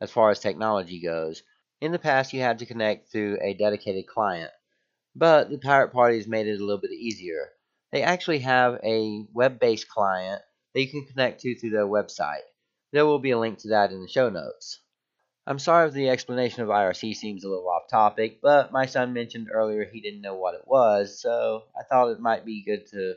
as 0.00 0.12
far 0.12 0.30
as 0.30 0.38
technology 0.38 1.00
goes. 1.00 1.42
In 1.80 1.90
the 1.90 1.98
past, 1.98 2.32
you 2.32 2.40
had 2.40 2.60
to 2.60 2.66
connect 2.66 3.10
through 3.10 3.40
a 3.42 3.54
dedicated 3.54 4.06
client, 4.06 4.52
but 5.16 5.50
the 5.50 5.58
Pirate 5.58 5.92
Party 5.92 6.16
has 6.18 6.28
made 6.28 6.46
it 6.46 6.60
a 6.60 6.64
little 6.64 6.80
bit 6.80 6.92
easier. 6.92 7.50
They 7.90 8.02
actually 8.02 8.38
have 8.40 8.78
a 8.84 9.26
web 9.32 9.58
based 9.58 9.88
client 9.88 10.40
that 10.72 10.80
you 10.80 10.88
can 10.88 11.04
connect 11.04 11.40
to 11.40 11.58
through 11.58 11.70
their 11.70 11.86
website. 11.86 12.46
There 12.92 13.06
will 13.06 13.18
be 13.18 13.32
a 13.32 13.38
link 13.38 13.58
to 13.60 13.68
that 13.70 13.90
in 13.90 14.00
the 14.00 14.08
show 14.08 14.30
notes. 14.30 14.78
I'm 15.48 15.58
sorry 15.58 15.88
if 15.88 15.94
the 15.94 16.10
explanation 16.10 16.62
of 16.62 16.68
IRC 16.68 17.16
seems 17.16 17.42
a 17.42 17.48
little 17.48 17.68
off 17.68 17.90
topic, 17.90 18.38
but 18.40 18.70
my 18.70 18.86
son 18.86 19.14
mentioned 19.14 19.48
earlier 19.52 19.84
he 19.84 20.00
didn't 20.00 20.22
know 20.22 20.36
what 20.36 20.54
it 20.54 20.62
was, 20.64 21.20
so 21.20 21.64
I 21.76 21.82
thought 21.82 22.12
it 22.12 22.20
might 22.20 22.44
be 22.44 22.62
good 22.62 22.86
to 22.92 23.16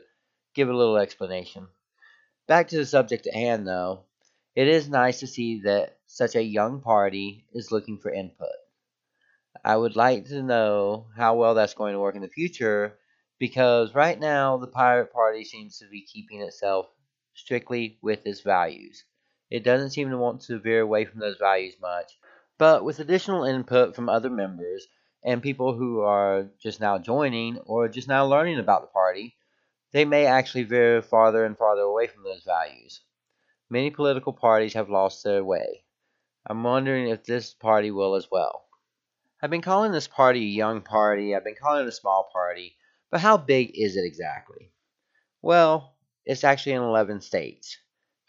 give 0.52 0.68
a 0.68 0.76
little 0.76 0.96
explanation. 0.96 1.68
Back 2.48 2.68
to 2.68 2.78
the 2.78 2.86
subject 2.86 3.26
at 3.26 3.34
hand, 3.34 3.68
though. 3.68 4.04
It 4.56 4.68
is 4.68 4.88
nice 4.88 5.20
to 5.20 5.26
see 5.26 5.60
that 5.64 5.98
such 6.06 6.34
a 6.34 6.42
young 6.42 6.80
party 6.80 7.44
is 7.52 7.70
looking 7.70 7.98
for 7.98 8.10
input. 8.10 8.48
I 9.62 9.76
would 9.76 9.96
like 9.96 10.24
to 10.28 10.42
know 10.42 11.08
how 11.14 11.36
well 11.36 11.52
that's 11.52 11.74
going 11.74 11.92
to 11.92 12.00
work 12.00 12.14
in 12.14 12.22
the 12.22 12.28
future 12.28 12.98
because 13.38 13.94
right 13.94 14.18
now 14.18 14.56
the 14.56 14.66
Pirate 14.66 15.12
Party 15.12 15.44
seems 15.44 15.78
to 15.78 15.90
be 15.90 16.00
keeping 16.00 16.40
itself 16.40 16.86
strictly 17.34 17.98
with 18.00 18.26
its 18.26 18.40
values. 18.40 19.04
It 19.50 19.62
doesn't 19.62 19.90
seem 19.90 20.08
to 20.08 20.16
want 20.16 20.40
to 20.42 20.58
veer 20.58 20.80
away 20.80 21.04
from 21.04 21.20
those 21.20 21.36
values 21.36 21.74
much, 21.82 22.18
but 22.56 22.82
with 22.82 22.98
additional 22.98 23.44
input 23.44 23.94
from 23.94 24.08
other 24.08 24.30
members 24.30 24.86
and 25.22 25.42
people 25.42 25.74
who 25.74 26.00
are 26.00 26.48
just 26.58 26.80
now 26.80 26.96
joining 26.96 27.58
or 27.58 27.88
just 27.88 28.08
now 28.08 28.24
learning 28.24 28.58
about 28.58 28.80
the 28.80 28.88
party, 28.88 29.36
they 29.92 30.04
may 30.04 30.26
actually 30.26 30.64
veer 30.64 31.02
farther 31.02 31.44
and 31.44 31.56
farther 31.56 31.82
away 31.82 32.06
from 32.06 32.22
those 32.24 32.44
values. 32.44 33.00
Many 33.70 33.90
political 33.90 34.32
parties 34.32 34.74
have 34.74 34.88
lost 34.88 35.24
their 35.24 35.44
way. 35.44 35.84
I'm 36.46 36.62
wondering 36.62 37.08
if 37.08 37.24
this 37.24 37.52
party 37.54 37.90
will 37.90 38.14
as 38.14 38.30
well. 38.30 38.64
I've 39.42 39.50
been 39.50 39.62
calling 39.62 39.92
this 39.92 40.08
party 40.08 40.40
a 40.40 40.56
young 40.56 40.80
party, 40.80 41.34
I've 41.34 41.44
been 41.44 41.54
calling 41.54 41.84
it 41.84 41.88
a 41.88 41.92
small 41.92 42.30
party, 42.32 42.76
but 43.10 43.20
how 43.20 43.36
big 43.36 43.70
is 43.74 43.96
it 43.96 44.04
exactly? 44.04 44.72
Well, 45.42 45.94
it's 46.24 46.44
actually 46.44 46.72
in 46.72 46.82
11 46.82 47.20
states 47.20 47.76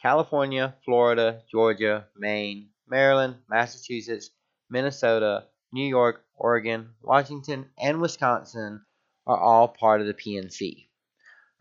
California, 0.01 0.75
Florida, 0.85 1.41
Georgia, 1.51 2.07
Maine, 2.15 2.69
Maryland, 2.87 3.37
Massachusetts, 3.49 4.29
Minnesota, 4.69 5.47
New 5.71 5.87
York, 5.87 6.25
Oregon, 6.35 6.93
Washington, 7.01 7.69
and 7.77 8.01
Wisconsin 8.01 8.85
are 9.25 9.37
all 9.37 9.67
part 9.67 10.01
of 10.01 10.07
the 10.07 10.13
PNC. 10.13 10.88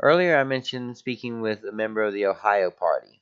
Earlier, 0.00 0.36
I 0.36 0.44
mentioned 0.44 0.96
speaking 0.96 1.40
with 1.40 1.64
a 1.64 1.72
member 1.72 2.04
of 2.04 2.12
the 2.12 2.26
Ohio 2.26 2.70
Party. 2.70 3.20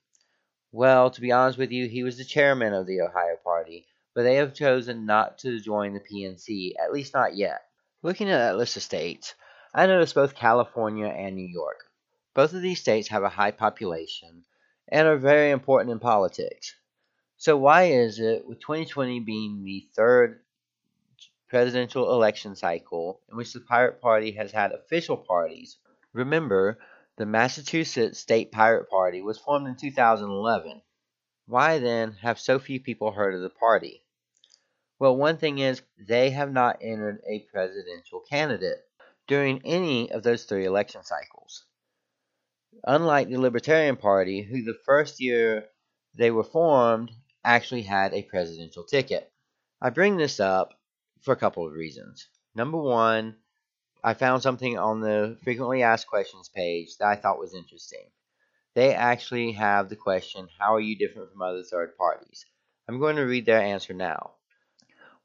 Well, 0.72 1.10
to 1.10 1.20
be 1.22 1.32
honest 1.32 1.56
with 1.56 1.70
you, 1.70 1.88
he 1.88 2.02
was 2.02 2.18
the 2.18 2.24
chairman 2.24 2.74
of 2.74 2.86
the 2.86 3.00
Ohio 3.00 3.36
Party, 3.42 3.86
but 4.14 4.24
they 4.24 4.34
have 4.34 4.52
chosen 4.52 5.06
not 5.06 5.38
to 5.38 5.58
join 5.58 5.94
the 5.94 6.00
PNC, 6.00 6.74
at 6.78 6.92
least 6.92 7.14
not 7.14 7.34
yet. 7.34 7.62
Looking 8.02 8.28
at 8.28 8.36
that 8.36 8.58
list 8.58 8.76
of 8.76 8.82
states, 8.82 9.34
I 9.72 9.86
noticed 9.86 10.14
both 10.14 10.34
California 10.34 11.06
and 11.06 11.34
New 11.34 11.48
York. 11.48 11.90
Both 12.34 12.52
of 12.52 12.60
these 12.60 12.80
states 12.80 13.08
have 13.08 13.22
a 13.22 13.30
high 13.30 13.52
population 13.52 14.44
and 14.86 15.08
are 15.08 15.16
very 15.16 15.52
important 15.52 15.92
in 15.92 15.98
politics. 15.98 16.74
So, 17.38 17.56
why 17.56 17.84
is 17.84 18.20
it, 18.20 18.46
with 18.46 18.60
2020 18.60 19.20
being 19.20 19.64
the 19.64 19.88
third 19.94 20.42
presidential 21.48 22.12
election 22.12 22.54
cycle 22.54 23.22
in 23.30 23.38
which 23.38 23.54
the 23.54 23.60
Pirate 23.60 24.02
Party 24.02 24.32
has 24.32 24.52
had 24.52 24.72
official 24.72 25.16
parties 25.16 25.78
Remember, 26.16 26.78
the 27.18 27.26
Massachusetts 27.26 28.18
State 28.18 28.50
Pirate 28.50 28.88
Party 28.88 29.20
was 29.20 29.36
formed 29.38 29.68
in 29.68 29.76
2011. 29.76 30.80
Why 31.44 31.78
then 31.78 32.12
have 32.22 32.40
so 32.40 32.58
few 32.58 32.80
people 32.80 33.12
heard 33.12 33.34
of 33.34 33.42
the 33.42 33.50
party? 33.50 34.02
Well, 34.98 35.14
one 35.14 35.36
thing 35.36 35.58
is 35.58 35.82
they 35.98 36.30
have 36.30 36.50
not 36.50 36.78
entered 36.80 37.20
a 37.28 37.40
presidential 37.52 38.20
candidate 38.20 38.82
during 39.26 39.60
any 39.66 40.10
of 40.10 40.22
those 40.22 40.44
three 40.44 40.64
election 40.64 41.02
cycles. 41.04 41.66
Unlike 42.84 43.28
the 43.28 43.36
Libertarian 43.36 43.98
Party, 43.98 44.40
who 44.40 44.62
the 44.62 44.78
first 44.86 45.20
year 45.20 45.68
they 46.14 46.30
were 46.30 46.44
formed 46.44 47.10
actually 47.44 47.82
had 47.82 48.14
a 48.14 48.22
presidential 48.22 48.84
ticket. 48.84 49.30
I 49.82 49.90
bring 49.90 50.16
this 50.16 50.40
up 50.40 50.72
for 51.20 51.32
a 51.32 51.36
couple 51.36 51.66
of 51.66 51.74
reasons. 51.74 52.26
Number 52.54 52.78
one, 52.78 53.36
I 54.06 54.14
found 54.14 54.40
something 54.40 54.78
on 54.78 55.00
the 55.00 55.36
frequently 55.42 55.82
asked 55.82 56.06
questions 56.06 56.48
page 56.48 56.96
that 56.98 57.08
I 57.08 57.16
thought 57.16 57.40
was 57.40 57.54
interesting. 57.54 58.08
They 58.72 58.94
actually 58.94 59.50
have 59.50 59.88
the 59.88 59.96
question, 59.96 60.48
How 60.60 60.76
are 60.76 60.80
you 60.80 60.96
different 60.96 61.32
from 61.32 61.42
other 61.42 61.64
third 61.64 61.96
parties? 61.98 62.46
I'm 62.86 63.00
going 63.00 63.16
to 63.16 63.22
read 63.22 63.46
their 63.46 63.60
answer 63.60 63.94
now. 63.94 64.34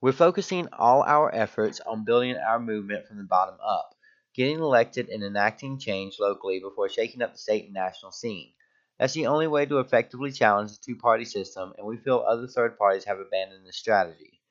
We're 0.02 0.14
focusing 0.14 0.68
all 0.74 1.04
our 1.04 1.32
efforts 1.32 1.80
on 1.80 2.06
building 2.06 2.36
our 2.38 2.60
movement 2.60 3.06
from 3.06 3.18
the 3.18 3.24
bottom 3.24 3.60
up, 3.64 3.94
getting 4.34 4.58
elected 4.58 5.10
and 5.10 5.24
enacting 5.24 5.78
change 5.78 6.16
locally 6.20 6.60
before 6.60 6.90
shaking 6.90 7.22
up 7.22 7.34
the 7.34 7.38
state 7.38 7.66
and 7.66 7.76
national 7.76 8.12
scene. 8.12 8.52
That's 8.98 9.14
the 9.14 9.28
only 9.28 9.46
way 9.46 9.68
to 9.68 9.78
effectively 9.78 10.32
challenge 10.32 10.72
the 10.72 10.84
two 10.84 10.96
party 10.96 11.26
system, 11.26 11.76
and 11.78 11.86
we 11.86 11.98
feel 11.98 12.26
other 12.28 12.48
third 12.48 12.80
parties 12.80 13.04
have 13.04 13.20
abandoned 13.20 13.64
this 13.64 13.78
strategy. 13.78 14.42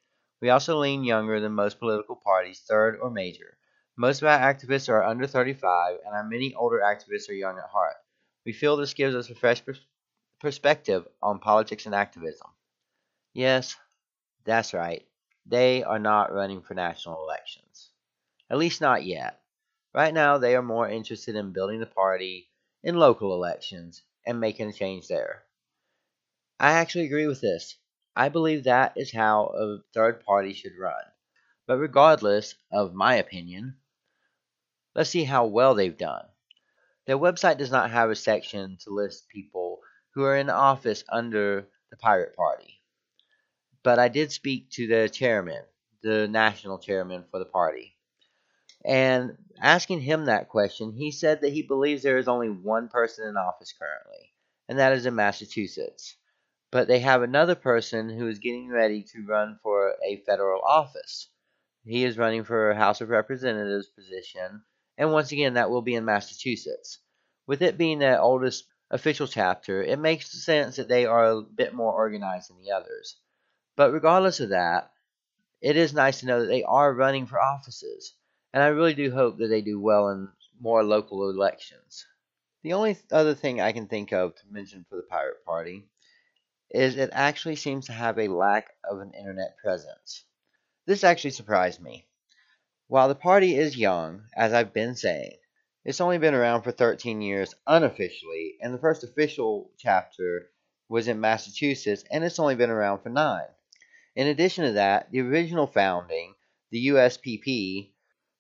We 0.41 0.51
also 0.51 0.79
lean 0.79 1.03
younger 1.03 1.41
than 1.41 1.55
most 1.55 1.81
political 1.81 2.15
parties, 2.15 2.61
third 2.61 2.97
or 3.03 3.11
major. 3.11 3.57
Most 3.97 4.23
of 4.23 4.29
our 4.29 4.39
activists 4.39 4.89
are 4.89 5.05
under 5.05 5.27
35, 5.27 6.01
and 6.05 6.15
our 6.15 6.25
many 6.25 6.55
older 6.55 6.81
activists 6.81 7.29
are 7.29 7.35
young 7.35 7.59
at 7.59 7.71
heart. 7.71 7.97
We 8.45 8.53
feel 8.53 8.77
this 8.77 8.95
gives 8.95 9.15
us 9.15 9.31
a 9.31 9.35
fresh 9.37 9.65
pers- 9.65 9.87
perspective 10.41 11.07
on 11.23 11.41
politics 11.41 11.87
and 11.87 11.95
activism. 11.95 12.49
Yes, 13.35 13.77
that's 14.45 14.75
right. 14.75 15.09
They 15.47 15.83
are 15.85 15.99
not 15.99 16.33
running 16.33 16.63
for 16.63 16.75
national 16.75 17.23
elections. 17.25 17.91
At 18.51 18.59
least 18.59 18.81
not 18.81 19.05
yet. 19.05 19.43
Right 19.95 20.15
now, 20.15 20.39
they 20.39 20.57
are 20.57 20.63
more 20.63 20.89
interested 20.89 21.37
in 21.37 21.53
building 21.53 21.81
the 21.81 21.87
party 21.87 22.51
in 22.83 22.97
local 22.97 23.35
elections 23.35 24.03
and 24.27 24.41
making 24.41 24.69
a 24.69 24.73
change 24.73 25.09
there. 25.09 25.45
I 26.61 26.75
actually 26.75 27.07
agree 27.07 27.27
with 27.27 27.41
this. 27.41 27.77
I 28.15 28.29
believe 28.29 28.63
that 28.63 28.93
is 28.97 29.11
how 29.11 29.47
a 29.47 29.83
third 29.93 30.25
party 30.25 30.53
should 30.53 30.79
run. 30.79 31.03
But 31.67 31.79
regardless 31.79 32.55
of 32.71 32.95
my 32.95 33.17
opinion, 33.17 33.80
Let's 35.01 35.09
see 35.09 35.25
how 35.25 35.47
well 35.47 35.75
they've 35.75 35.97
done. 35.97 36.27
Their 37.07 37.17
website 37.17 37.57
does 37.57 37.71
not 37.71 37.91
have 37.91 38.11
a 38.11 38.15
section 38.15 38.77
to 38.83 38.91
list 38.91 39.31
people 39.31 39.81
who 40.15 40.25
are 40.25 40.37
in 40.37 40.51
office 40.51 41.05
under 41.09 41.67
the 41.91 41.97
Pirate 41.97 42.37
Party. 42.37 42.83
But 43.83 43.99
I 43.99 44.09
did 44.09 44.31
speak 44.31 44.69
to 44.73 44.87
the 44.87 45.09
chairman, 45.09 45.63
the 46.03 46.29
national 46.29 46.81
chairman 46.81 47.25
for 47.31 47.39
the 47.39 47.47
party. 47.47 47.97
And 48.85 49.39
asking 49.59 50.03
him 50.03 50.27
that 50.27 50.51
question, 50.51 50.93
he 50.93 51.13
said 51.13 51.41
that 51.41 51.55
he 51.55 51.63
believes 51.63 52.03
there 52.03 52.19
is 52.19 52.29
only 52.29 52.51
one 52.51 52.89
person 52.89 53.27
in 53.27 53.39
office 53.39 53.73
currently, 53.73 54.35
and 54.69 54.79
that 54.79 54.93
is 54.93 55.07
in 55.07 55.15
Massachusetts. 55.15 56.15
But 56.71 56.89
they 56.89 56.99
have 56.99 57.23
another 57.23 57.55
person 57.55 58.11
who 58.11 58.29
is 58.29 58.39
getting 58.39 58.69
ready 58.69 59.03
to 59.15 59.25
run 59.27 59.59
for 59.63 59.95
a 60.07 60.23
federal 60.27 60.61
office. 60.61 61.31
He 61.87 62.05
is 62.05 62.19
running 62.19 62.45
for 62.45 62.71
a 62.71 62.77
House 62.77 63.01
of 63.01 63.09
Representatives 63.09 63.89
position 63.89 64.63
and 65.01 65.11
once 65.13 65.33
again, 65.33 65.55
that 65.55 65.71
will 65.71 65.81
be 65.81 65.95
in 65.95 66.05
Massachusetts. 66.05 66.99
With 67.47 67.63
it 67.63 67.79
being 67.79 68.01
the 68.01 68.21
oldest 68.21 68.67
official 68.91 69.27
chapter, 69.27 69.83
it 69.83 69.99
makes 69.99 70.31
sense 70.45 70.77
that 70.77 70.89
they 70.89 71.07
are 71.07 71.25
a 71.25 71.41
bit 71.41 71.73
more 71.73 71.91
organized 71.91 72.51
than 72.51 72.63
the 72.63 72.73
others. 72.73 73.17
But 73.77 73.95
regardless 73.95 74.41
of 74.41 74.51
that, 74.51 74.93
it 75.63 75.79
is 75.79 75.95
nice 75.95 76.21
to 76.21 76.27
know 76.27 76.41
that 76.41 76.49
they 76.49 76.65
are 76.65 76.93
running 76.93 77.25
for 77.25 77.41
offices, 77.41 78.13
and 78.53 78.63
I 78.63 78.67
really 78.67 78.93
do 78.93 79.11
hope 79.11 79.39
that 79.39 79.47
they 79.47 79.63
do 79.63 79.81
well 79.81 80.11
in 80.11 80.29
more 80.61 80.85
local 80.85 81.31
elections. 81.31 82.05
The 82.63 82.75
only 82.75 82.99
other 83.11 83.35
thing 83.35 83.59
I 83.59 83.73
can 83.73 83.87
think 83.87 84.13
of 84.13 84.35
to 84.35 84.43
mention 84.51 84.85
for 84.91 84.97
the 84.97 85.03
Pirate 85.05 85.47
Party 85.47 85.89
is 86.69 86.99
it 86.99 87.09
actually 87.15 87.57
seems 87.57 87.87
to 87.87 87.93
have 87.93 88.19
a 88.19 88.29
lack 88.29 88.69
of 88.85 89.01
an 89.01 89.15
internet 89.15 89.57
presence. 89.65 90.25
This 90.85 91.05
actually 91.05 91.31
surprised 91.31 91.81
me. 91.81 92.07
While 92.91 93.07
the 93.07 93.15
party 93.15 93.55
is 93.55 93.77
young, 93.77 94.25
as 94.37 94.53
I've 94.53 94.73
been 94.73 94.97
saying, 94.97 95.39
it's 95.85 96.01
only 96.01 96.19
been 96.19 96.35
around 96.35 96.63
for 96.63 96.73
13 96.73 97.23
years 97.23 97.55
unofficially, 97.65 98.57
and 98.61 98.75
the 98.75 98.81
first 98.81 99.05
official 99.05 99.71
chapter 99.79 100.51
was 100.89 101.07
in 101.07 101.21
Massachusetts, 101.21 102.03
and 102.11 102.25
it's 102.25 102.41
only 102.41 102.57
been 102.57 102.69
around 102.69 103.03
for 103.03 103.09
nine. 103.09 103.47
In 104.17 104.27
addition 104.27 104.65
to 104.65 104.73
that, 104.73 105.13
the 105.13 105.21
original 105.21 105.69
founding, 105.69 106.35
the 106.73 106.89
USPP, 106.89 107.93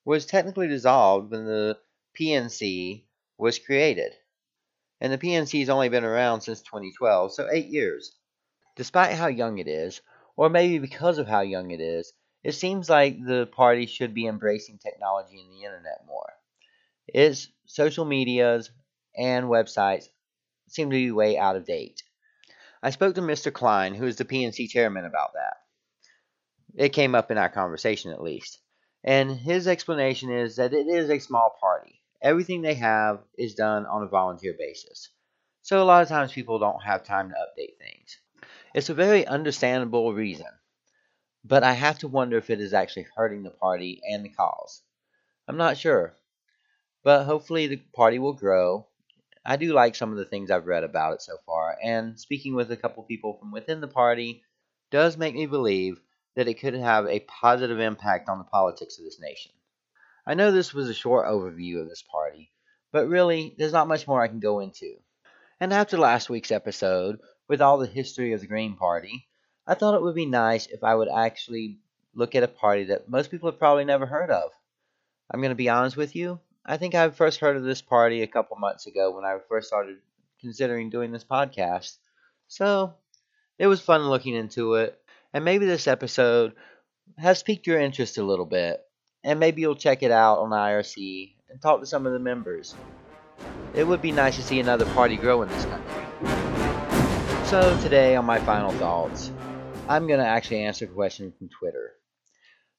was 0.04 0.26
technically 0.26 0.66
dissolved 0.66 1.30
when 1.30 1.44
the 1.44 1.78
PNC 2.18 3.04
was 3.38 3.60
created. 3.60 4.14
And 5.00 5.12
the 5.12 5.18
PNC 5.18 5.60
has 5.60 5.68
only 5.68 5.90
been 5.90 6.02
around 6.02 6.40
since 6.40 6.60
2012, 6.62 7.34
so 7.34 7.48
eight 7.52 7.68
years. 7.68 8.16
Despite 8.74 9.14
how 9.14 9.28
young 9.28 9.58
it 9.58 9.68
is, 9.68 10.00
or 10.36 10.48
maybe 10.48 10.80
because 10.80 11.18
of 11.18 11.28
how 11.28 11.42
young 11.42 11.70
it 11.70 11.80
is, 11.80 12.12
it 12.42 12.52
seems 12.52 12.88
like 12.88 13.18
the 13.24 13.46
party 13.46 13.86
should 13.86 14.14
be 14.14 14.26
embracing 14.26 14.78
technology 14.78 15.40
and 15.40 15.52
the 15.52 15.64
internet 15.64 16.06
more. 16.06 16.32
Its 17.06 17.48
social 17.66 18.04
medias 18.04 18.70
and 19.16 19.46
websites 19.46 20.08
seem 20.68 20.90
to 20.90 20.94
be 20.96 21.10
way 21.10 21.36
out 21.36 21.56
of 21.56 21.66
date. 21.66 22.02
I 22.82 22.90
spoke 22.90 23.16
to 23.16 23.22
Mr. 23.22 23.50
Klein, 23.50 23.94
who 23.94 24.06
is 24.06 24.16
the 24.16 24.24
PNC 24.24 24.68
chairman, 24.68 25.04
about 25.04 25.34
that. 25.34 25.56
It 26.76 26.90
came 26.90 27.14
up 27.14 27.30
in 27.30 27.38
our 27.38 27.48
conversation, 27.48 28.12
at 28.12 28.22
least. 28.22 28.58
And 29.02 29.30
his 29.30 29.66
explanation 29.66 30.30
is 30.30 30.56
that 30.56 30.72
it 30.72 30.86
is 30.86 31.10
a 31.10 31.18
small 31.18 31.56
party. 31.60 32.00
Everything 32.22 32.62
they 32.62 32.74
have 32.74 33.22
is 33.36 33.54
done 33.54 33.86
on 33.86 34.02
a 34.02 34.08
volunteer 34.08 34.54
basis. 34.58 35.10
So 35.62 35.82
a 35.82 35.84
lot 35.84 36.02
of 36.02 36.08
times 36.08 36.32
people 36.32 36.58
don't 36.58 36.82
have 36.82 37.04
time 37.04 37.30
to 37.30 37.34
update 37.34 37.76
things. 37.78 38.18
It's 38.74 38.88
a 38.88 38.94
very 38.94 39.26
understandable 39.26 40.14
reason. 40.14 40.46
But 41.44 41.62
I 41.62 41.72
have 41.72 41.98
to 42.00 42.08
wonder 42.08 42.36
if 42.36 42.50
it 42.50 42.60
is 42.60 42.74
actually 42.74 43.06
hurting 43.16 43.42
the 43.42 43.50
party 43.50 44.00
and 44.08 44.24
the 44.24 44.28
cause. 44.28 44.82
I'm 45.48 45.56
not 45.56 45.78
sure. 45.78 46.14
But 47.02 47.24
hopefully 47.24 47.66
the 47.66 47.76
party 47.94 48.18
will 48.18 48.34
grow. 48.34 48.86
I 49.44 49.56
do 49.56 49.72
like 49.72 49.94
some 49.94 50.12
of 50.12 50.18
the 50.18 50.26
things 50.26 50.50
I've 50.50 50.66
read 50.66 50.84
about 50.84 51.14
it 51.14 51.22
so 51.22 51.38
far, 51.46 51.78
and 51.82 52.20
speaking 52.20 52.54
with 52.54 52.70
a 52.70 52.76
couple 52.76 53.02
people 53.04 53.38
from 53.38 53.52
within 53.52 53.80
the 53.80 53.88
party 53.88 54.42
does 54.90 55.16
make 55.16 55.34
me 55.34 55.46
believe 55.46 56.00
that 56.36 56.46
it 56.46 56.60
could 56.60 56.74
have 56.74 57.06
a 57.06 57.20
positive 57.20 57.80
impact 57.80 58.28
on 58.28 58.38
the 58.38 58.44
politics 58.44 58.98
of 58.98 59.04
this 59.04 59.18
nation. 59.18 59.52
I 60.26 60.34
know 60.34 60.52
this 60.52 60.74
was 60.74 60.90
a 60.90 60.94
short 60.94 61.26
overview 61.26 61.80
of 61.80 61.88
this 61.88 62.02
party, 62.02 62.52
but 62.92 63.08
really, 63.08 63.54
there's 63.56 63.72
not 63.72 63.88
much 63.88 64.06
more 64.06 64.22
I 64.22 64.28
can 64.28 64.40
go 64.40 64.60
into. 64.60 64.96
And 65.58 65.72
after 65.72 65.96
last 65.96 66.28
week's 66.28 66.50
episode, 66.50 67.18
with 67.48 67.62
all 67.62 67.78
the 67.78 67.86
history 67.86 68.34
of 68.34 68.40
the 68.40 68.46
Green 68.46 68.76
Party, 68.76 69.26
I 69.70 69.74
thought 69.74 69.94
it 69.94 70.02
would 70.02 70.16
be 70.16 70.26
nice 70.26 70.66
if 70.66 70.82
I 70.82 70.96
would 70.96 71.08
actually 71.08 71.78
look 72.12 72.34
at 72.34 72.42
a 72.42 72.48
party 72.48 72.86
that 72.86 73.08
most 73.08 73.30
people 73.30 73.48
have 73.48 73.60
probably 73.60 73.84
never 73.84 74.04
heard 74.04 74.28
of. 74.28 74.50
I'm 75.30 75.40
going 75.40 75.50
to 75.50 75.54
be 75.54 75.68
honest 75.68 75.96
with 75.96 76.16
you, 76.16 76.40
I 76.66 76.76
think 76.76 76.96
I 76.96 77.08
first 77.10 77.38
heard 77.38 77.56
of 77.56 77.62
this 77.62 77.80
party 77.80 78.22
a 78.22 78.26
couple 78.26 78.56
months 78.56 78.88
ago 78.88 79.14
when 79.14 79.24
I 79.24 79.38
first 79.48 79.68
started 79.68 79.98
considering 80.40 80.90
doing 80.90 81.12
this 81.12 81.22
podcast. 81.22 81.98
So 82.48 82.94
it 83.60 83.68
was 83.68 83.80
fun 83.80 84.08
looking 84.08 84.34
into 84.34 84.74
it, 84.74 85.00
and 85.32 85.44
maybe 85.44 85.66
this 85.66 85.86
episode 85.86 86.54
has 87.16 87.44
piqued 87.44 87.68
your 87.68 87.78
interest 87.78 88.18
a 88.18 88.24
little 88.24 88.46
bit, 88.46 88.80
and 89.22 89.38
maybe 89.38 89.60
you'll 89.60 89.76
check 89.76 90.02
it 90.02 90.10
out 90.10 90.40
on 90.40 90.50
IRC 90.50 91.34
and 91.48 91.62
talk 91.62 91.78
to 91.78 91.86
some 91.86 92.06
of 92.06 92.12
the 92.12 92.18
members. 92.18 92.74
It 93.74 93.86
would 93.86 94.02
be 94.02 94.10
nice 94.10 94.34
to 94.34 94.42
see 94.42 94.58
another 94.58 94.86
party 94.86 95.16
grow 95.16 95.42
in 95.42 95.48
this 95.48 95.64
country. 95.64 97.46
So 97.46 97.78
today 97.82 98.16
on 98.16 98.24
my 98.24 98.40
final 98.40 98.72
thoughts, 98.72 99.30
I'm 99.90 100.06
going 100.06 100.20
to 100.20 100.26
actually 100.26 100.62
answer 100.62 100.84
a 100.84 100.88
question 100.88 101.32
from 101.36 101.48
Twitter. 101.48 101.94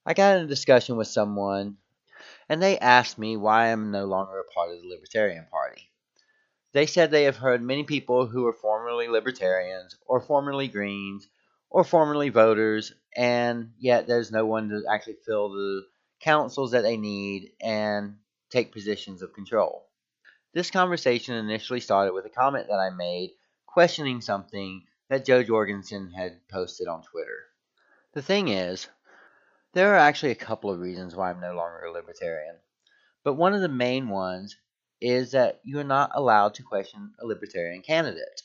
I 0.06 0.14
got 0.14 0.38
in 0.38 0.46
a 0.46 0.48
discussion 0.48 0.96
with 0.96 1.10
someone 1.10 1.76
and 2.48 2.64
they 2.64 2.80
asked 2.80 3.18
me 3.18 3.36
why 3.36 3.70
I'm 3.70 3.92
no 3.92 4.06
longer 4.06 4.40
a 4.40 4.54
part 4.54 4.72
of 4.72 4.82
the 4.82 4.88
Libertarian 4.88 5.46
Party. 5.52 5.90
They 6.72 6.86
said 6.86 7.12
they 7.12 7.26
have 7.26 7.36
heard 7.36 7.62
many 7.62 7.84
people 7.84 8.28
who 8.28 8.44
were 8.44 8.54
formerly 8.54 9.10
Libertarians, 9.10 9.98
or 10.06 10.22
formerly 10.22 10.70
Greens, 10.70 11.28
or 11.70 11.84
formerly 11.84 12.30
voters, 12.30 12.94
and 13.14 13.74
yet 13.78 14.08
there's 14.08 14.32
no 14.32 14.46
one 14.46 14.70
to 14.70 14.84
actually 14.90 15.18
fill 15.26 15.50
the 15.50 15.82
councils 16.22 16.72
that 16.72 16.84
they 16.84 16.96
need 16.96 17.52
and 17.62 18.16
take 18.50 18.72
positions 18.72 19.22
of 19.22 19.34
control. 19.34 19.86
This 20.54 20.72
conversation 20.72 21.36
initially 21.36 21.82
started 21.82 22.14
with 22.14 22.26
a 22.26 22.30
comment 22.30 22.68
that 22.70 22.80
I 22.80 22.90
made 22.90 23.32
questioning 23.66 24.22
something 24.22 24.84
that 25.12 25.26
Jo 25.26 25.44
Jorgensen 25.44 26.10
had 26.16 26.40
posted 26.48 26.88
on 26.88 27.04
Twitter. 27.04 27.44
The 28.14 28.22
thing 28.22 28.48
is, 28.48 28.88
there 29.74 29.94
are 29.94 29.98
actually 29.98 30.32
a 30.32 30.36
couple 30.36 30.72
of 30.72 30.80
reasons 30.80 31.14
why 31.14 31.30
I'm 31.30 31.42
no 31.42 31.54
longer 31.54 31.84
a 31.84 31.92
libertarian. 31.92 32.56
But 33.22 33.34
one 33.34 33.54
of 33.54 33.60
the 33.60 33.68
main 33.68 34.08
ones 34.08 34.56
is 35.02 35.32
that 35.32 35.60
you 35.66 35.78
are 35.80 35.84
not 35.84 36.12
allowed 36.14 36.54
to 36.54 36.64
question 36.64 37.12
a 37.20 37.26
libertarian 37.26 37.82
candidate. 37.82 38.42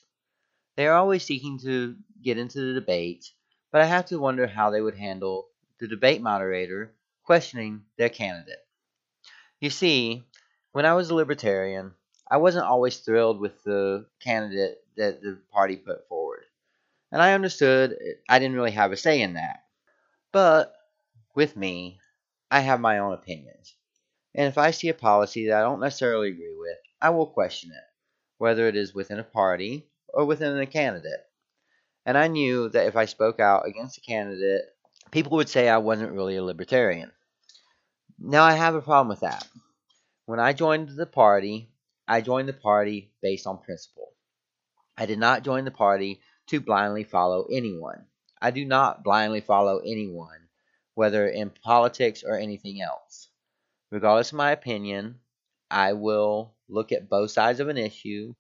They 0.75 0.89
are 0.89 0.97
always 0.97 1.23
seeking 1.23 1.61
to 1.61 1.95
get 2.21 2.37
into 2.37 2.59
the 2.59 2.81
debate, 2.81 3.31
but 3.71 3.81
I 3.81 3.85
have 3.85 4.07
to 4.07 4.19
wonder 4.19 4.49
how 4.49 4.71
they 4.71 4.81
would 4.81 4.97
handle 4.97 5.47
the 5.79 5.87
debate 5.87 6.21
moderator 6.21 6.93
questioning 7.23 7.85
their 7.97 8.09
candidate. 8.09 8.67
You 9.61 9.71
see, 9.71 10.25
when 10.73 10.85
I 10.85 10.95
was 10.95 11.11
a 11.11 11.15
libertarian, 11.15 11.95
I 12.29 12.39
wasn't 12.39 12.67
always 12.67 12.99
thrilled 12.99 13.39
with 13.39 13.63
the 13.63 14.07
candidate 14.21 14.83
that 14.97 15.23
the 15.23 15.39
party 15.53 15.77
put 15.77 16.09
forward. 16.09 16.26
And 17.13 17.23
I 17.23 17.35
understood 17.35 17.97
I 18.29 18.39
didn't 18.39 18.57
really 18.57 18.73
have 18.73 18.93
a 18.93 18.97
say 18.97 19.23
in 19.23 19.35
that. 19.35 19.61
But 20.33 20.75
with 21.35 21.57
me, 21.57 21.99
I 22.51 22.61
have 22.61 22.81
my 22.81 22.99
own 22.99 23.13
opinions. 23.13 23.75
And 24.35 24.47
if 24.49 24.59
I 24.59 24.71
see 24.71 24.89
a 24.89 24.95
policy 24.95 25.49
that 25.49 25.59
I 25.59 25.63
don't 25.63 25.81
necessarily 25.81 26.29
agree 26.29 26.55
with, 26.59 26.77
I 27.01 27.11
will 27.11 27.27
question 27.27 27.71
it, 27.71 27.85
whether 28.39 28.69
it 28.69 28.77
is 28.77 28.95
within 28.95 29.19
a 29.19 29.25
party 29.25 29.87
or 30.09 30.25
within 30.25 30.59
a 30.59 30.67
candidate. 30.67 31.25
And 32.05 32.17
I 32.17 32.29
knew 32.29 32.69
that 32.69 32.87
if 32.87 32.97
I 32.97 33.07
spoke 33.07 33.41
out 33.41 33.67
against 33.67 33.99
a 33.99 34.03
candidate, 34.03 34.63
people 35.11 35.37
would 35.37 35.49
say 35.49 35.69
I 35.69 35.79
wasn't 35.79 36.13
really 36.13 36.37
a 36.37 36.45
libertarian. 36.45 37.11
Now 38.19 38.45
I 38.45 38.53
have 38.53 38.75
a 38.75 38.83
problem 38.83 39.09
with 39.09 39.21
that. 39.21 39.47
When 40.27 40.41
I 40.41 40.53
joined 40.53 40.91
the 40.91 41.07
party, 41.07 41.71
I 42.09 42.21
joined 42.21 42.49
the 42.49 42.53
party 42.53 43.11
based 43.23 43.47
on 43.47 43.59
principle. 43.59 44.13
I 44.97 45.07
did 45.07 45.19
not 45.19 45.45
join 45.45 45.65
the 45.65 45.71
party 45.71 46.21
to 46.49 46.61
blindly 46.61 47.05
follow 47.05 47.47
anyone. 47.51 48.07
I 48.41 48.51
do 48.51 48.65
not 48.65 49.03
blindly 49.03 49.41
follow 49.41 49.79
anyone 49.79 50.47
whether 50.97 51.29
in 51.29 51.51
politics 51.51 52.25
or 52.27 52.39
anything 52.39 52.81
else. 52.81 53.29
Regardless 53.91 54.33
of 54.33 54.39
my 54.39 54.51
opinion, 54.51 55.21
I 55.71 55.93
will 55.93 56.55
look 56.69 56.91
at 56.91 57.11
both 57.11 57.31
sides 57.31 57.61
of 57.61 57.69
an 57.69 57.77
issue 57.77 58.35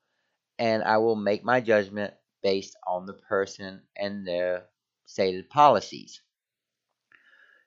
and 0.58 0.82
I 0.82 0.96
will 0.96 1.16
make 1.16 1.44
my 1.44 1.60
judgment 1.60 2.14
based 2.42 2.74
on 2.86 3.04
the 3.04 3.12
person 3.12 3.82
and 3.94 4.26
their 4.26 4.64
stated 5.04 5.50
policies. 5.50 6.22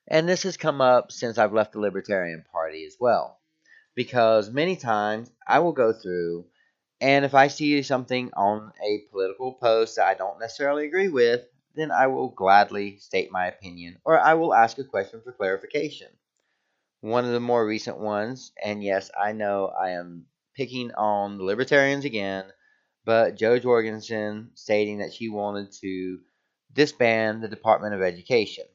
And 0.07 0.27
this 0.27 0.41
has 0.41 0.57
come 0.57 0.81
up 0.81 1.11
since 1.11 1.37
I've 1.37 1.53
left 1.53 1.73
the 1.73 1.79
Libertarian 1.79 2.43
Party 2.51 2.83
as 2.85 2.97
well. 2.99 3.39
Because 3.93 4.49
many 4.49 4.75
times 4.75 5.29
I 5.47 5.59
will 5.59 5.73
go 5.73 5.93
through, 5.93 6.45
and 7.01 7.25
if 7.25 7.33
I 7.33 7.47
see 7.47 7.81
something 7.83 8.31
on 8.35 8.73
a 8.83 8.99
political 9.11 9.53
post 9.53 9.95
that 9.95 10.07
I 10.07 10.13
don't 10.15 10.39
necessarily 10.39 10.85
agree 10.85 11.09
with, 11.09 11.45
then 11.75 11.91
I 11.91 12.07
will 12.07 12.29
gladly 12.29 12.97
state 12.99 13.31
my 13.31 13.47
opinion 13.47 13.97
or 14.03 14.19
I 14.19 14.33
will 14.33 14.53
ask 14.53 14.77
a 14.77 14.83
question 14.83 15.21
for 15.21 15.31
clarification. 15.31 16.07
One 17.01 17.25
of 17.25 17.31
the 17.31 17.39
more 17.39 17.65
recent 17.65 17.97
ones, 17.97 18.51
and 18.61 18.83
yes, 18.83 19.09
I 19.17 19.31
know 19.31 19.67
I 19.67 19.91
am 19.91 20.25
picking 20.55 20.91
on 20.93 21.39
libertarians 21.39 22.03
again, 22.03 22.51
but 23.05 23.35
Jo 23.35 23.57
Jorgensen 23.59 24.51
stating 24.55 24.97
that 24.99 25.13
she 25.13 25.29
wanted 25.29 25.71
to 25.81 26.19
disband 26.73 27.41
the 27.41 27.47
Department 27.47 27.95
of 27.95 28.01
Education. 28.01 28.65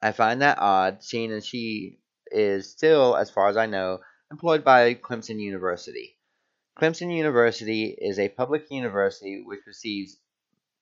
I 0.00 0.12
find 0.12 0.42
that 0.42 0.58
odd, 0.58 1.02
seeing 1.02 1.32
as 1.32 1.46
she 1.46 1.98
is 2.30 2.70
still, 2.70 3.16
as 3.16 3.30
far 3.30 3.48
as 3.48 3.56
I 3.56 3.66
know, 3.66 4.00
employed 4.30 4.64
by 4.64 4.94
Clemson 4.94 5.40
University. 5.40 6.17
Clemson 6.78 7.12
University 7.12 7.86
is 7.86 8.20
a 8.20 8.28
public 8.28 8.70
university 8.70 9.42
which 9.44 9.66
receives 9.66 10.16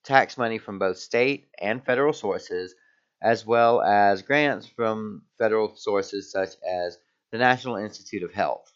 tax 0.03 0.37
money 0.37 0.59
from 0.59 0.77
both 0.77 0.99
state 0.99 1.47
and 1.59 1.83
federal 1.83 2.13
sources, 2.13 2.75
as 3.19 3.47
well 3.47 3.81
as 3.81 4.21
grants 4.21 4.67
from 4.67 5.23
federal 5.39 5.75
sources 5.75 6.31
such 6.31 6.49
as 6.63 6.99
the 7.31 7.39
National 7.39 7.77
Institute 7.77 8.21
of 8.21 8.31
Health. 8.31 8.71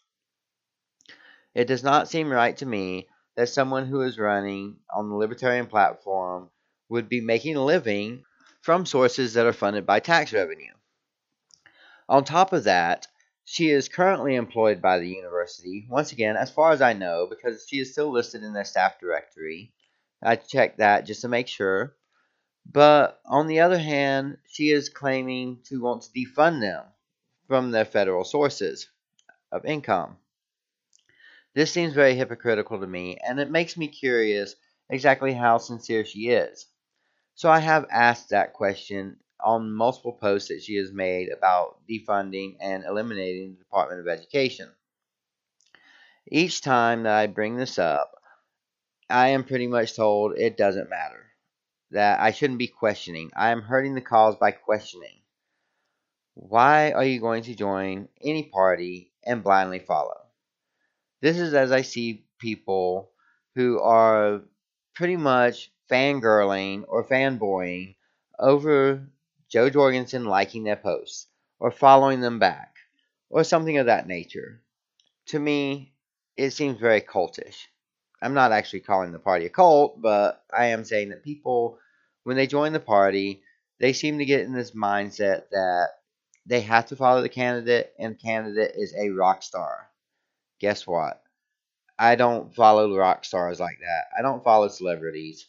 It 1.54 1.66
does 1.66 1.84
not 1.84 2.08
seem 2.08 2.28
right 2.28 2.56
to 2.56 2.66
me 2.66 3.06
that 3.36 3.48
someone 3.48 3.86
who 3.86 4.02
is 4.02 4.18
running 4.18 4.78
on 4.92 5.08
the 5.08 5.14
libertarian 5.14 5.66
platform 5.66 6.50
would 6.88 7.08
be 7.08 7.20
making 7.20 7.54
a 7.54 7.64
living 7.64 8.24
from 8.62 8.84
sources 8.84 9.34
that 9.34 9.46
are 9.46 9.52
funded 9.52 9.86
by 9.86 10.00
tax 10.00 10.32
revenue. 10.32 10.74
On 12.08 12.24
top 12.24 12.52
of 12.52 12.64
that, 12.64 13.06
she 13.44 13.70
is 13.70 13.88
currently 13.88 14.36
employed 14.36 14.80
by 14.80 14.98
the 14.98 15.08
university, 15.08 15.86
once 15.90 16.12
again, 16.12 16.36
as 16.36 16.50
far 16.50 16.72
as 16.72 16.80
I 16.80 16.92
know, 16.92 17.26
because 17.28 17.66
she 17.68 17.80
is 17.80 17.92
still 17.92 18.10
listed 18.10 18.42
in 18.42 18.52
their 18.52 18.64
staff 18.64 19.00
directory, 19.00 19.72
I 20.22 20.36
checked 20.36 20.78
that 20.78 21.06
just 21.06 21.22
to 21.22 21.28
make 21.28 21.48
sure. 21.48 21.96
But 22.64 23.20
on 23.26 23.48
the 23.48 23.60
other 23.60 23.78
hand, 23.78 24.38
she 24.46 24.70
is 24.70 24.88
claiming 24.88 25.60
to 25.64 25.82
want 25.82 26.02
to 26.02 26.10
defund 26.10 26.60
them 26.60 26.84
from 27.48 27.72
their 27.72 27.84
federal 27.84 28.24
sources 28.24 28.88
of 29.50 29.64
income. 29.64 30.16
This 31.54 31.72
seems 31.72 31.92
very 31.92 32.14
hypocritical 32.14 32.80
to 32.80 32.86
me, 32.86 33.18
and 33.18 33.40
it 33.40 33.50
makes 33.50 33.76
me 33.76 33.88
curious 33.88 34.54
exactly 34.88 35.32
how 35.32 35.58
sincere 35.58 36.04
she 36.04 36.28
is. 36.28 36.66
So 37.34 37.50
I 37.50 37.58
have 37.58 37.86
asked 37.90 38.30
that 38.30 38.52
question 38.52 39.18
on 39.44 39.72
multiple 39.72 40.12
posts 40.12 40.48
that 40.48 40.62
she 40.62 40.76
has 40.76 40.92
made 40.92 41.30
about 41.30 41.78
defunding 41.88 42.56
and 42.60 42.84
eliminating 42.84 43.52
the 43.52 43.58
Department 43.58 44.00
of 44.00 44.08
Education. 44.08 44.68
Each 46.26 46.60
time 46.60 47.02
that 47.02 47.16
I 47.16 47.26
bring 47.26 47.56
this 47.56 47.78
up, 47.78 48.12
I 49.10 49.28
am 49.28 49.44
pretty 49.44 49.66
much 49.66 49.94
told 49.94 50.38
it 50.38 50.56
doesn't 50.56 50.90
matter. 50.90 51.26
That 51.90 52.20
I 52.20 52.30
shouldn't 52.30 52.58
be 52.58 52.68
questioning. 52.68 53.30
I 53.36 53.50
am 53.50 53.60
hurting 53.60 53.94
the 53.94 54.00
cause 54.00 54.36
by 54.36 54.52
questioning. 54.52 55.20
Why 56.34 56.92
are 56.92 57.04
you 57.04 57.20
going 57.20 57.42
to 57.44 57.54
join 57.54 58.08
any 58.22 58.44
party 58.44 59.12
and 59.24 59.44
blindly 59.44 59.80
follow? 59.80 60.18
This 61.20 61.38
is 61.38 61.52
as 61.52 61.70
I 61.70 61.82
see 61.82 62.24
people 62.38 63.10
who 63.54 63.80
are 63.80 64.40
pretty 64.94 65.16
much 65.16 65.70
fangirling 65.90 66.84
or 66.88 67.04
fanboying 67.06 67.96
over 68.38 69.11
Jo 69.52 69.68
Jorgensen 69.68 70.24
liking 70.24 70.64
their 70.64 70.76
posts 70.76 71.26
or 71.60 71.70
following 71.70 72.20
them 72.22 72.38
back 72.38 72.76
or 73.28 73.44
something 73.44 73.76
of 73.76 73.86
that 73.86 74.06
nature. 74.06 74.62
To 75.26 75.38
me, 75.38 75.92
it 76.38 76.52
seems 76.52 76.80
very 76.80 77.02
cultish. 77.02 77.66
I'm 78.22 78.32
not 78.32 78.52
actually 78.52 78.80
calling 78.80 79.12
the 79.12 79.18
party 79.18 79.44
a 79.44 79.50
cult, 79.50 80.00
but 80.00 80.42
I 80.56 80.66
am 80.66 80.84
saying 80.84 81.10
that 81.10 81.22
people, 81.22 81.78
when 82.22 82.36
they 82.36 82.46
join 82.46 82.72
the 82.72 82.80
party, 82.80 83.42
they 83.78 83.92
seem 83.92 84.18
to 84.18 84.24
get 84.24 84.40
in 84.40 84.54
this 84.54 84.70
mindset 84.70 85.50
that 85.50 85.88
they 86.46 86.62
have 86.62 86.86
to 86.86 86.96
follow 86.96 87.20
the 87.20 87.28
candidate, 87.28 87.92
and 87.98 88.14
the 88.14 88.18
candidate 88.18 88.72
is 88.74 88.94
a 88.94 89.10
rock 89.10 89.42
star. 89.42 89.90
Guess 90.60 90.86
what? 90.86 91.22
I 91.98 92.14
don't 92.14 92.54
follow 92.54 92.96
rock 92.96 93.24
stars 93.26 93.60
like 93.60 93.78
that. 93.80 94.04
I 94.18 94.22
don't 94.22 94.42
follow 94.42 94.68
celebrities. 94.68 95.46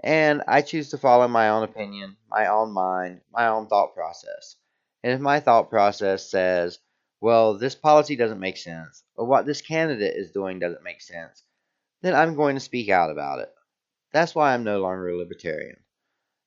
And 0.00 0.42
I 0.46 0.62
choose 0.62 0.90
to 0.90 0.98
follow 0.98 1.26
my 1.28 1.48
own 1.48 1.62
opinion, 1.62 2.16
my 2.30 2.46
own 2.46 2.72
mind, 2.72 3.20
my 3.32 3.48
own 3.48 3.66
thought 3.66 3.94
process. 3.94 4.56
And 5.02 5.12
if 5.12 5.20
my 5.20 5.40
thought 5.40 5.70
process 5.70 6.30
says, 6.30 6.78
well, 7.20 7.56
this 7.56 7.74
policy 7.74 8.16
doesn't 8.16 8.40
make 8.40 8.56
sense, 8.56 9.02
or 9.14 9.26
what 9.26 9.46
this 9.46 9.62
candidate 9.62 10.16
is 10.16 10.30
doing 10.30 10.58
doesn't 10.58 10.84
make 10.84 11.00
sense, 11.00 11.42
then 12.02 12.14
I'm 12.14 12.36
going 12.36 12.56
to 12.56 12.60
speak 12.60 12.88
out 12.90 13.10
about 13.10 13.38
it. 13.40 13.52
That's 14.12 14.34
why 14.34 14.52
I'm 14.52 14.64
no 14.64 14.80
longer 14.80 15.08
a 15.08 15.16
libertarian. 15.16 15.78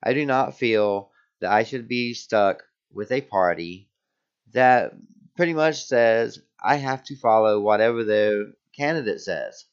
I 0.03 0.13
do 0.13 0.25
not 0.25 0.57
feel 0.57 1.11
that 1.41 1.51
I 1.51 1.63
should 1.63 1.87
be 1.87 2.13
stuck 2.13 2.63
with 2.93 3.11
a 3.11 3.21
party 3.21 3.89
that 4.53 4.93
pretty 5.35 5.53
much 5.53 5.85
says 5.85 6.41
I 6.63 6.75
have 6.75 7.03
to 7.05 7.15
follow 7.15 7.59
whatever 7.59 8.03
the 8.03 8.53
candidate 8.75 9.21
says. 9.21 9.65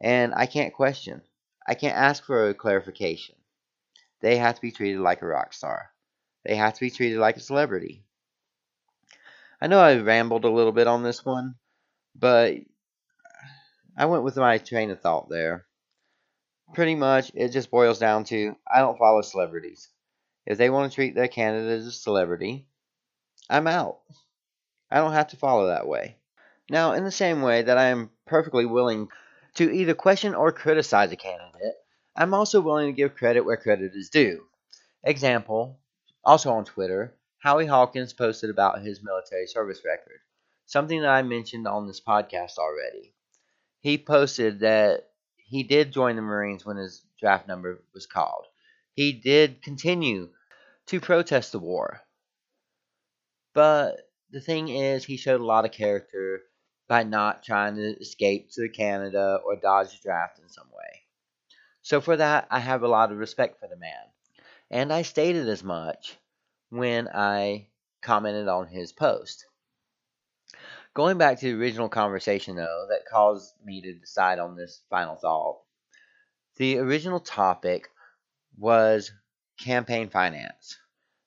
And 0.00 0.34
I 0.34 0.46
can't 0.46 0.74
question. 0.74 1.22
I 1.68 1.74
can't 1.74 1.96
ask 1.96 2.24
for 2.24 2.48
a 2.48 2.54
clarification. 2.54 3.34
They 4.22 4.38
have 4.38 4.54
to 4.54 4.60
be 4.62 4.72
treated 4.72 5.00
like 5.00 5.20
a 5.20 5.26
rock 5.26 5.52
star. 5.52 5.90
They 6.44 6.56
have 6.56 6.72
to 6.72 6.80
be 6.80 6.90
treated 6.90 7.18
like 7.18 7.36
a 7.36 7.40
celebrity. 7.40 8.04
I 9.60 9.66
know 9.66 9.78
I 9.78 9.98
rambled 9.98 10.46
a 10.46 10.50
little 10.50 10.72
bit 10.72 10.86
on 10.86 11.02
this 11.02 11.26
one, 11.26 11.56
but 12.16 12.54
I 13.98 14.06
went 14.06 14.22
with 14.22 14.38
my 14.38 14.56
train 14.56 14.90
of 14.90 15.00
thought 15.00 15.28
there. 15.28 15.66
Pretty 16.72 16.94
much, 16.94 17.32
it 17.34 17.50
just 17.50 17.70
boils 17.70 17.98
down 17.98 18.24
to 18.24 18.56
I 18.66 18.78
don't 18.80 18.98
follow 18.98 19.20
celebrities. 19.20 19.90
If 20.46 20.56
they 20.56 20.70
want 20.70 20.90
to 20.90 20.94
treat 20.94 21.14
their 21.14 21.28
candidate 21.28 21.80
as 21.80 21.86
a 21.86 21.92
celebrity, 21.92 22.66
I'm 23.50 23.66
out. 23.66 23.98
I 24.90 24.96
don't 24.98 25.12
have 25.12 25.28
to 25.28 25.36
follow 25.36 25.66
that 25.66 25.86
way. 25.86 26.16
Now, 26.70 26.92
in 26.92 27.04
the 27.04 27.10
same 27.10 27.42
way 27.42 27.60
that 27.62 27.76
I 27.76 27.86
am 27.88 28.10
perfectly 28.26 28.64
willing 28.64 29.08
to 29.58 29.74
either 29.74 29.94
question 29.94 30.36
or 30.36 30.52
criticize 30.52 31.10
a 31.10 31.16
candidate, 31.16 31.74
I'm 32.14 32.32
also 32.32 32.60
willing 32.60 32.86
to 32.86 32.96
give 32.96 33.16
credit 33.16 33.40
where 33.40 33.56
credit 33.56 33.90
is 33.96 34.08
due. 34.08 34.44
Example, 35.02 35.80
also 36.24 36.52
on 36.52 36.64
Twitter, 36.64 37.16
Howie 37.38 37.66
Hawkins 37.66 38.12
posted 38.12 38.50
about 38.50 38.82
his 38.82 39.02
military 39.02 39.48
service 39.48 39.82
record, 39.84 40.20
something 40.66 41.00
that 41.00 41.10
I 41.10 41.22
mentioned 41.22 41.66
on 41.66 41.88
this 41.88 42.00
podcast 42.00 42.58
already. 42.58 43.14
He 43.80 43.98
posted 43.98 44.60
that 44.60 45.10
he 45.36 45.64
did 45.64 45.92
join 45.92 46.14
the 46.14 46.22
Marines 46.22 46.64
when 46.64 46.76
his 46.76 47.02
draft 47.18 47.48
number 47.48 47.82
was 47.92 48.06
called. 48.06 48.44
He 48.94 49.12
did 49.12 49.60
continue 49.62 50.28
to 50.86 51.00
protest 51.00 51.50
the 51.50 51.58
war. 51.58 52.00
But 53.54 54.08
the 54.30 54.40
thing 54.40 54.68
is, 54.68 55.04
he 55.04 55.16
showed 55.16 55.40
a 55.40 55.44
lot 55.44 55.64
of 55.64 55.72
character 55.72 56.42
by 56.88 57.02
not 57.02 57.42
trying 57.42 57.76
to 57.76 58.00
escape 58.00 58.50
to 58.52 58.68
Canada 58.70 59.40
or 59.44 59.56
dodge 59.56 59.90
the 59.90 60.02
draft 60.02 60.38
in 60.38 60.48
some 60.48 60.68
way. 60.70 61.02
So 61.82 62.00
for 62.00 62.16
that, 62.16 62.48
I 62.50 62.58
have 62.58 62.82
a 62.82 62.88
lot 62.88 63.12
of 63.12 63.18
respect 63.18 63.60
for 63.60 63.68
the 63.68 63.76
man. 63.76 63.92
And 64.70 64.92
I 64.92 65.02
stated 65.02 65.48
as 65.48 65.62
much 65.62 66.16
when 66.70 67.08
I 67.08 67.68
commented 68.02 68.48
on 68.48 68.66
his 68.66 68.92
post. 68.92 69.46
Going 70.94 71.18
back 71.18 71.38
to 71.38 71.46
the 71.46 71.60
original 71.60 71.88
conversation, 71.88 72.56
though, 72.56 72.86
that 72.90 73.08
caused 73.10 73.54
me 73.64 73.80
to 73.82 73.94
decide 73.94 74.38
on 74.38 74.56
this 74.56 74.82
final 74.90 75.16
thought, 75.16 75.60
the 76.56 76.78
original 76.78 77.20
topic 77.20 77.88
was 78.58 79.12
campaign 79.60 80.08
finance. 80.08 80.76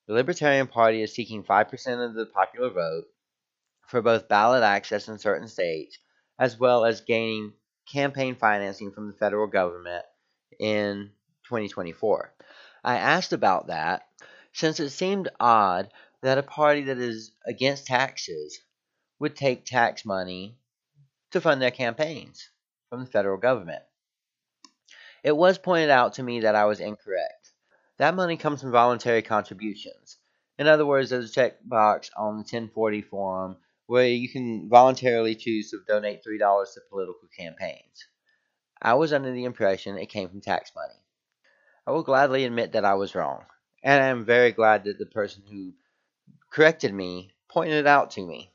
The 0.07 0.13
Libertarian 0.13 0.67
Party 0.67 1.01
is 1.01 1.13
seeking 1.13 1.43
5% 1.43 2.05
of 2.05 2.13
the 2.15 2.25
popular 2.25 2.69
vote 2.69 3.05
for 3.91 4.01
both 4.01 4.29
ballot 4.29 4.63
access 4.63 5.09
in 5.09 5.19
certain 5.19 5.49
states, 5.49 5.99
as 6.39 6.57
well 6.57 6.85
as 6.85 7.01
gaining 7.01 7.51
campaign 7.91 8.35
financing 8.35 8.89
from 8.93 9.07
the 9.07 9.13
federal 9.13 9.47
government 9.47 10.05
in 10.61 11.11
2024. 11.43 12.33
I 12.85 12.95
asked 12.95 13.33
about 13.33 13.67
that 13.67 14.07
since 14.53 14.79
it 14.79 14.91
seemed 14.91 15.27
odd 15.41 15.89
that 16.21 16.37
a 16.37 16.43
party 16.43 16.83
that 16.83 16.99
is 16.99 17.33
against 17.45 17.85
taxes 17.85 18.61
would 19.19 19.35
take 19.35 19.65
tax 19.65 20.05
money 20.05 20.55
to 21.31 21.41
fund 21.41 21.61
their 21.61 21.69
campaigns 21.69 22.49
from 22.89 23.01
the 23.01 23.11
federal 23.11 23.37
government. 23.37 23.83
It 25.21 25.35
was 25.35 25.57
pointed 25.57 25.89
out 25.89 26.13
to 26.13 26.23
me 26.23 26.39
that 26.39 26.55
I 26.55 26.63
was 26.63 26.79
incorrect. 26.79 27.51
That 27.97 28.15
money 28.15 28.37
comes 28.37 28.61
from 28.61 28.71
voluntary 28.71 29.21
contributions. 29.21 30.17
In 30.57 30.67
other 30.67 30.85
words, 30.85 31.09
there's 31.09 31.35
a 31.35 31.39
checkbox 31.39 32.09
on 32.15 32.35
the 32.35 32.39
1040 32.39 33.01
form 33.01 33.57
where 33.91 34.07
you 34.07 34.29
can 34.29 34.69
voluntarily 34.69 35.35
choose 35.35 35.69
to 35.69 35.81
donate 35.85 36.23
$3 36.23 36.39
to 36.73 36.79
political 36.89 37.27
campaigns. 37.37 38.07
I 38.81 38.93
was 38.93 39.11
under 39.11 39.33
the 39.33 39.43
impression 39.43 39.97
it 39.97 40.05
came 40.05 40.29
from 40.29 40.39
tax 40.39 40.71
money. 40.73 40.97
I 41.85 41.91
will 41.91 42.01
gladly 42.01 42.45
admit 42.45 42.71
that 42.71 42.85
I 42.85 42.93
was 42.93 43.15
wrong. 43.15 43.43
And 43.83 44.01
I 44.01 44.07
am 44.07 44.23
very 44.23 44.53
glad 44.53 44.85
that 44.85 44.97
the 44.97 45.07
person 45.07 45.43
who 45.45 45.73
corrected 46.49 46.93
me 46.93 47.33
pointed 47.49 47.79
it 47.79 47.85
out 47.85 48.11
to 48.11 48.25
me. 48.25 48.53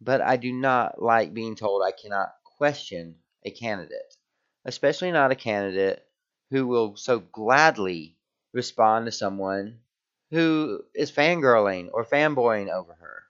But 0.00 0.20
I 0.20 0.38
do 0.38 0.52
not 0.52 1.00
like 1.00 1.32
being 1.32 1.54
told 1.54 1.84
I 1.84 1.92
cannot 1.92 2.34
question 2.58 3.14
a 3.44 3.52
candidate, 3.52 4.16
especially 4.64 5.12
not 5.12 5.30
a 5.30 5.36
candidate 5.36 6.04
who 6.50 6.66
will 6.66 6.96
so 6.96 7.20
gladly 7.20 8.16
respond 8.52 9.06
to 9.06 9.12
someone 9.12 9.78
who 10.32 10.82
is 10.96 11.12
fangirling 11.12 11.90
or 11.92 12.04
fanboying 12.04 12.72
over 12.72 12.94
her. 12.94 13.21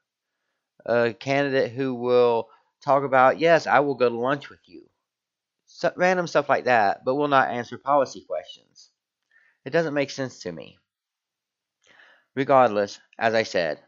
A 0.86 1.12
candidate 1.12 1.72
who 1.72 1.94
will 1.94 2.48
talk 2.82 3.04
about, 3.04 3.38
yes, 3.38 3.66
I 3.66 3.80
will 3.80 3.94
go 3.94 4.08
to 4.08 4.16
lunch 4.16 4.50
with 4.50 4.60
you. 4.66 4.82
So, 5.66 5.92
random 5.96 6.26
stuff 6.26 6.48
like 6.48 6.64
that, 6.64 7.04
but 7.04 7.14
will 7.14 7.28
not 7.28 7.50
answer 7.50 7.78
policy 7.78 8.22
questions. 8.22 8.90
It 9.64 9.70
doesn't 9.70 9.94
make 9.94 10.10
sense 10.10 10.40
to 10.40 10.52
me. 10.52 10.78
Regardless, 12.34 12.98
as 13.18 13.34
I 13.34 13.42
said, 13.42 13.80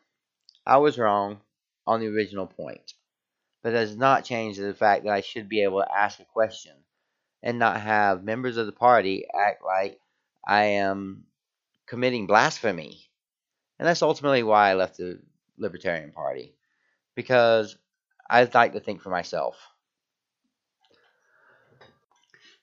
I 0.67 0.79
was 0.79 0.99
wrong 0.99 1.41
on 1.87 2.01
the 2.01 2.09
original 2.09 2.47
point, 2.47 2.95
but 3.63 3.73
that 3.73 3.81
does 3.81 3.97
not 3.97 4.25
change 4.25 4.57
the 4.57 4.75
fact 4.75 5.05
that 5.05 5.13
I 5.13 5.21
should 5.21 5.49
be 5.49 5.63
able 5.63 5.81
to 5.81 5.97
ask 5.97 6.21
a 6.21 6.25
question 6.25 6.73
and 7.43 7.59
not 7.59 7.81
have 7.81 8.25
members 8.25 8.57
of 8.57 8.67
the 8.67 8.73
party 8.73 9.27
act 9.35 9.63
like 9.65 9.99
I 10.47 10.65
am 10.65 11.25
committing 11.87 12.27
blasphemy. 12.27 13.11
And 13.79 13.87
that's 13.87 14.03
ultimately 14.03 14.43
why 14.43 14.71
I 14.71 14.75
left 14.75 14.97
the 14.97 15.21
Libertarian 15.59 16.13
Party, 16.13 16.55
because 17.15 17.77
I 18.29 18.45
like 18.45 18.73
to 18.73 18.81
think 18.81 19.03
for 19.03 19.11
myself. 19.11 19.57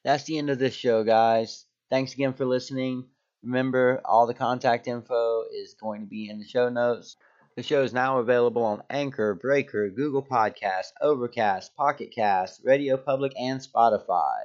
That's 0.04 0.24
the 0.24 0.38
end 0.38 0.50
of 0.50 0.60
this 0.60 0.74
show, 0.74 1.04
guys. 1.04 1.66
Thanks 1.90 2.14
again 2.14 2.34
for 2.34 2.46
listening. 2.46 3.06
Remember, 3.44 4.02
all 4.06 4.28
the 4.28 4.34
contact 4.34 4.88
info 4.88 5.44
is 5.54 5.76
going 5.76 6.02
to 6.02 6.08
be 6.08 6.30
in 6.30 6.40
the 6.40 6.48
show 6.48 6.70
notes. 6.70 7.18
The 7.56 7.64
show 7.64 7.84
is 7.84 7.94
now 7.94 8.20
available 8.20 8.64
on 8.64 8.84
Anchor, 8.90 9.36
Breaker, 9.36 9.90
Google 9.90 10.24
Podcasts, 10.24 10.94
Overcast, 11.02 11.76
Pocket 11.76 12.12
Cast, 12.16 12.62
Radio 12.64 12.98
Public, 12.98 13.34
and 13.38 13.60
Spotify. 13.60 14.38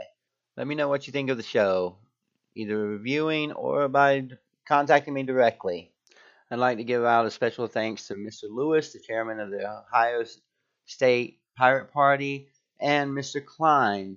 Let 0.56 0.66
me 0.66 0.74
know 0.74 0.88
what 0.88 1.06
you 1.06 1.12
think 1.12 1.30
of 1.30 1.36
the 1.36 1.42
show, 1.42 1.98
either 2.54 2.76
reviewing 2.76 3.52
or 3.52 3.88
by 3.88 4.28
contacting 4.66 5.14
me 5.14 5.22
directly. 5.22 5.92
I'd 6.50 6.60
like 6.60 6.78
to 6.78 6.84
give 6.84 7.04
out 7.04 7.26
a 7.26 7.30
special 7.30 7.66
thanks 7.66 8.06
to 8.06 8.14
Mr. 8.14 8.44
Lewis, 8.48 8.92
the 8.92 9.00
chairman 9.00 9.40
of 9.40 9.50
the 9.50 9.68
Ohio 9.68 10.24
State 10.84 11.40
Pirate 11.56 11.92
Party, 11.92 12.48
and 12.80 13.10
Mr. 13.10 13.44
Klein, 13.44 14.16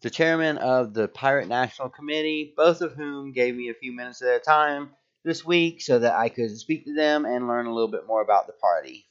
the 0.00 0.10
chairman 0.10 0.58
of 0.58 0.94
the 0.94 1.06
Pirate 1.06 1.46
National 1.46 1.90
Committee, 1.90 2.54
both 2.56 2.80
of 2.80 2.94
whom 2.94 3.32
gave 3.32 3.54
me 3.54 3.68
a 3.68 3.74
few 3.74 3.92
minutes 3.92 4.20
of 4.20 4.26
their 4.26 4.40
time 4.40 4.90
this 5.22 5.44
week 5.44 5.80
so 5.80 6.00
that 6.00 6.16
I 6.16 6.28
could 6.28 6.58
speak 6.58 6.86
to 6.86 6.94
them 6.94 7.24
and 7.24 7.46
learn 7.46 7.66
a 7.66 7.72
little 7.72 7.90
bit 7.90 8.06
more 8.06 8.22
about 8.22 8.48
the 8.48 8.54
party. 8.54 9.06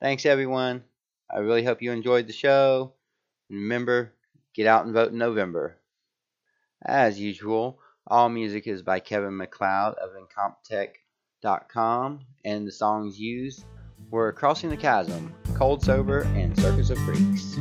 Thanks, 0.00 0.24
everyone. 0.24 0.84
I 1.30 1.38
really 1.38 1.64
hope 1.64 1.82
you 1.82 1.92
enjoyed 1.92 2.26
the 2.28 2.32
show. 2.32 2.94
Remember, 3.50 4.14
get 4.54 4.66
out 4.66 4.86
and 4.86 4.94
vote 4.94 5.12
in 5.12 5.18
November. 5.18 5.76
As 6.82 7.20
usual, 7.20 7.78
all 8.06 8.30
music 8.30 8.66
is 8.66 8.82
by 8.82 9.00
Kevin 9.00 9.36
MacLeod 9.36 9.94
of 9.94 10.16
Incompetech.com, 11.42 12.20
and 12.44 12.66
the 12.66 12.72
songs 12.72 13.18
used 13.18 13.64
were 14.10 14.32
Crossing 14.32 14.70
the 14.70 14.76
Chasm, 14.76 15.34
Cold 15.54 15.82
Sober, 15.82 16.22
and 16.34 16.58
Circus 16.58 16.90
of 16.90 16.98
Freaks. 16.98 17.58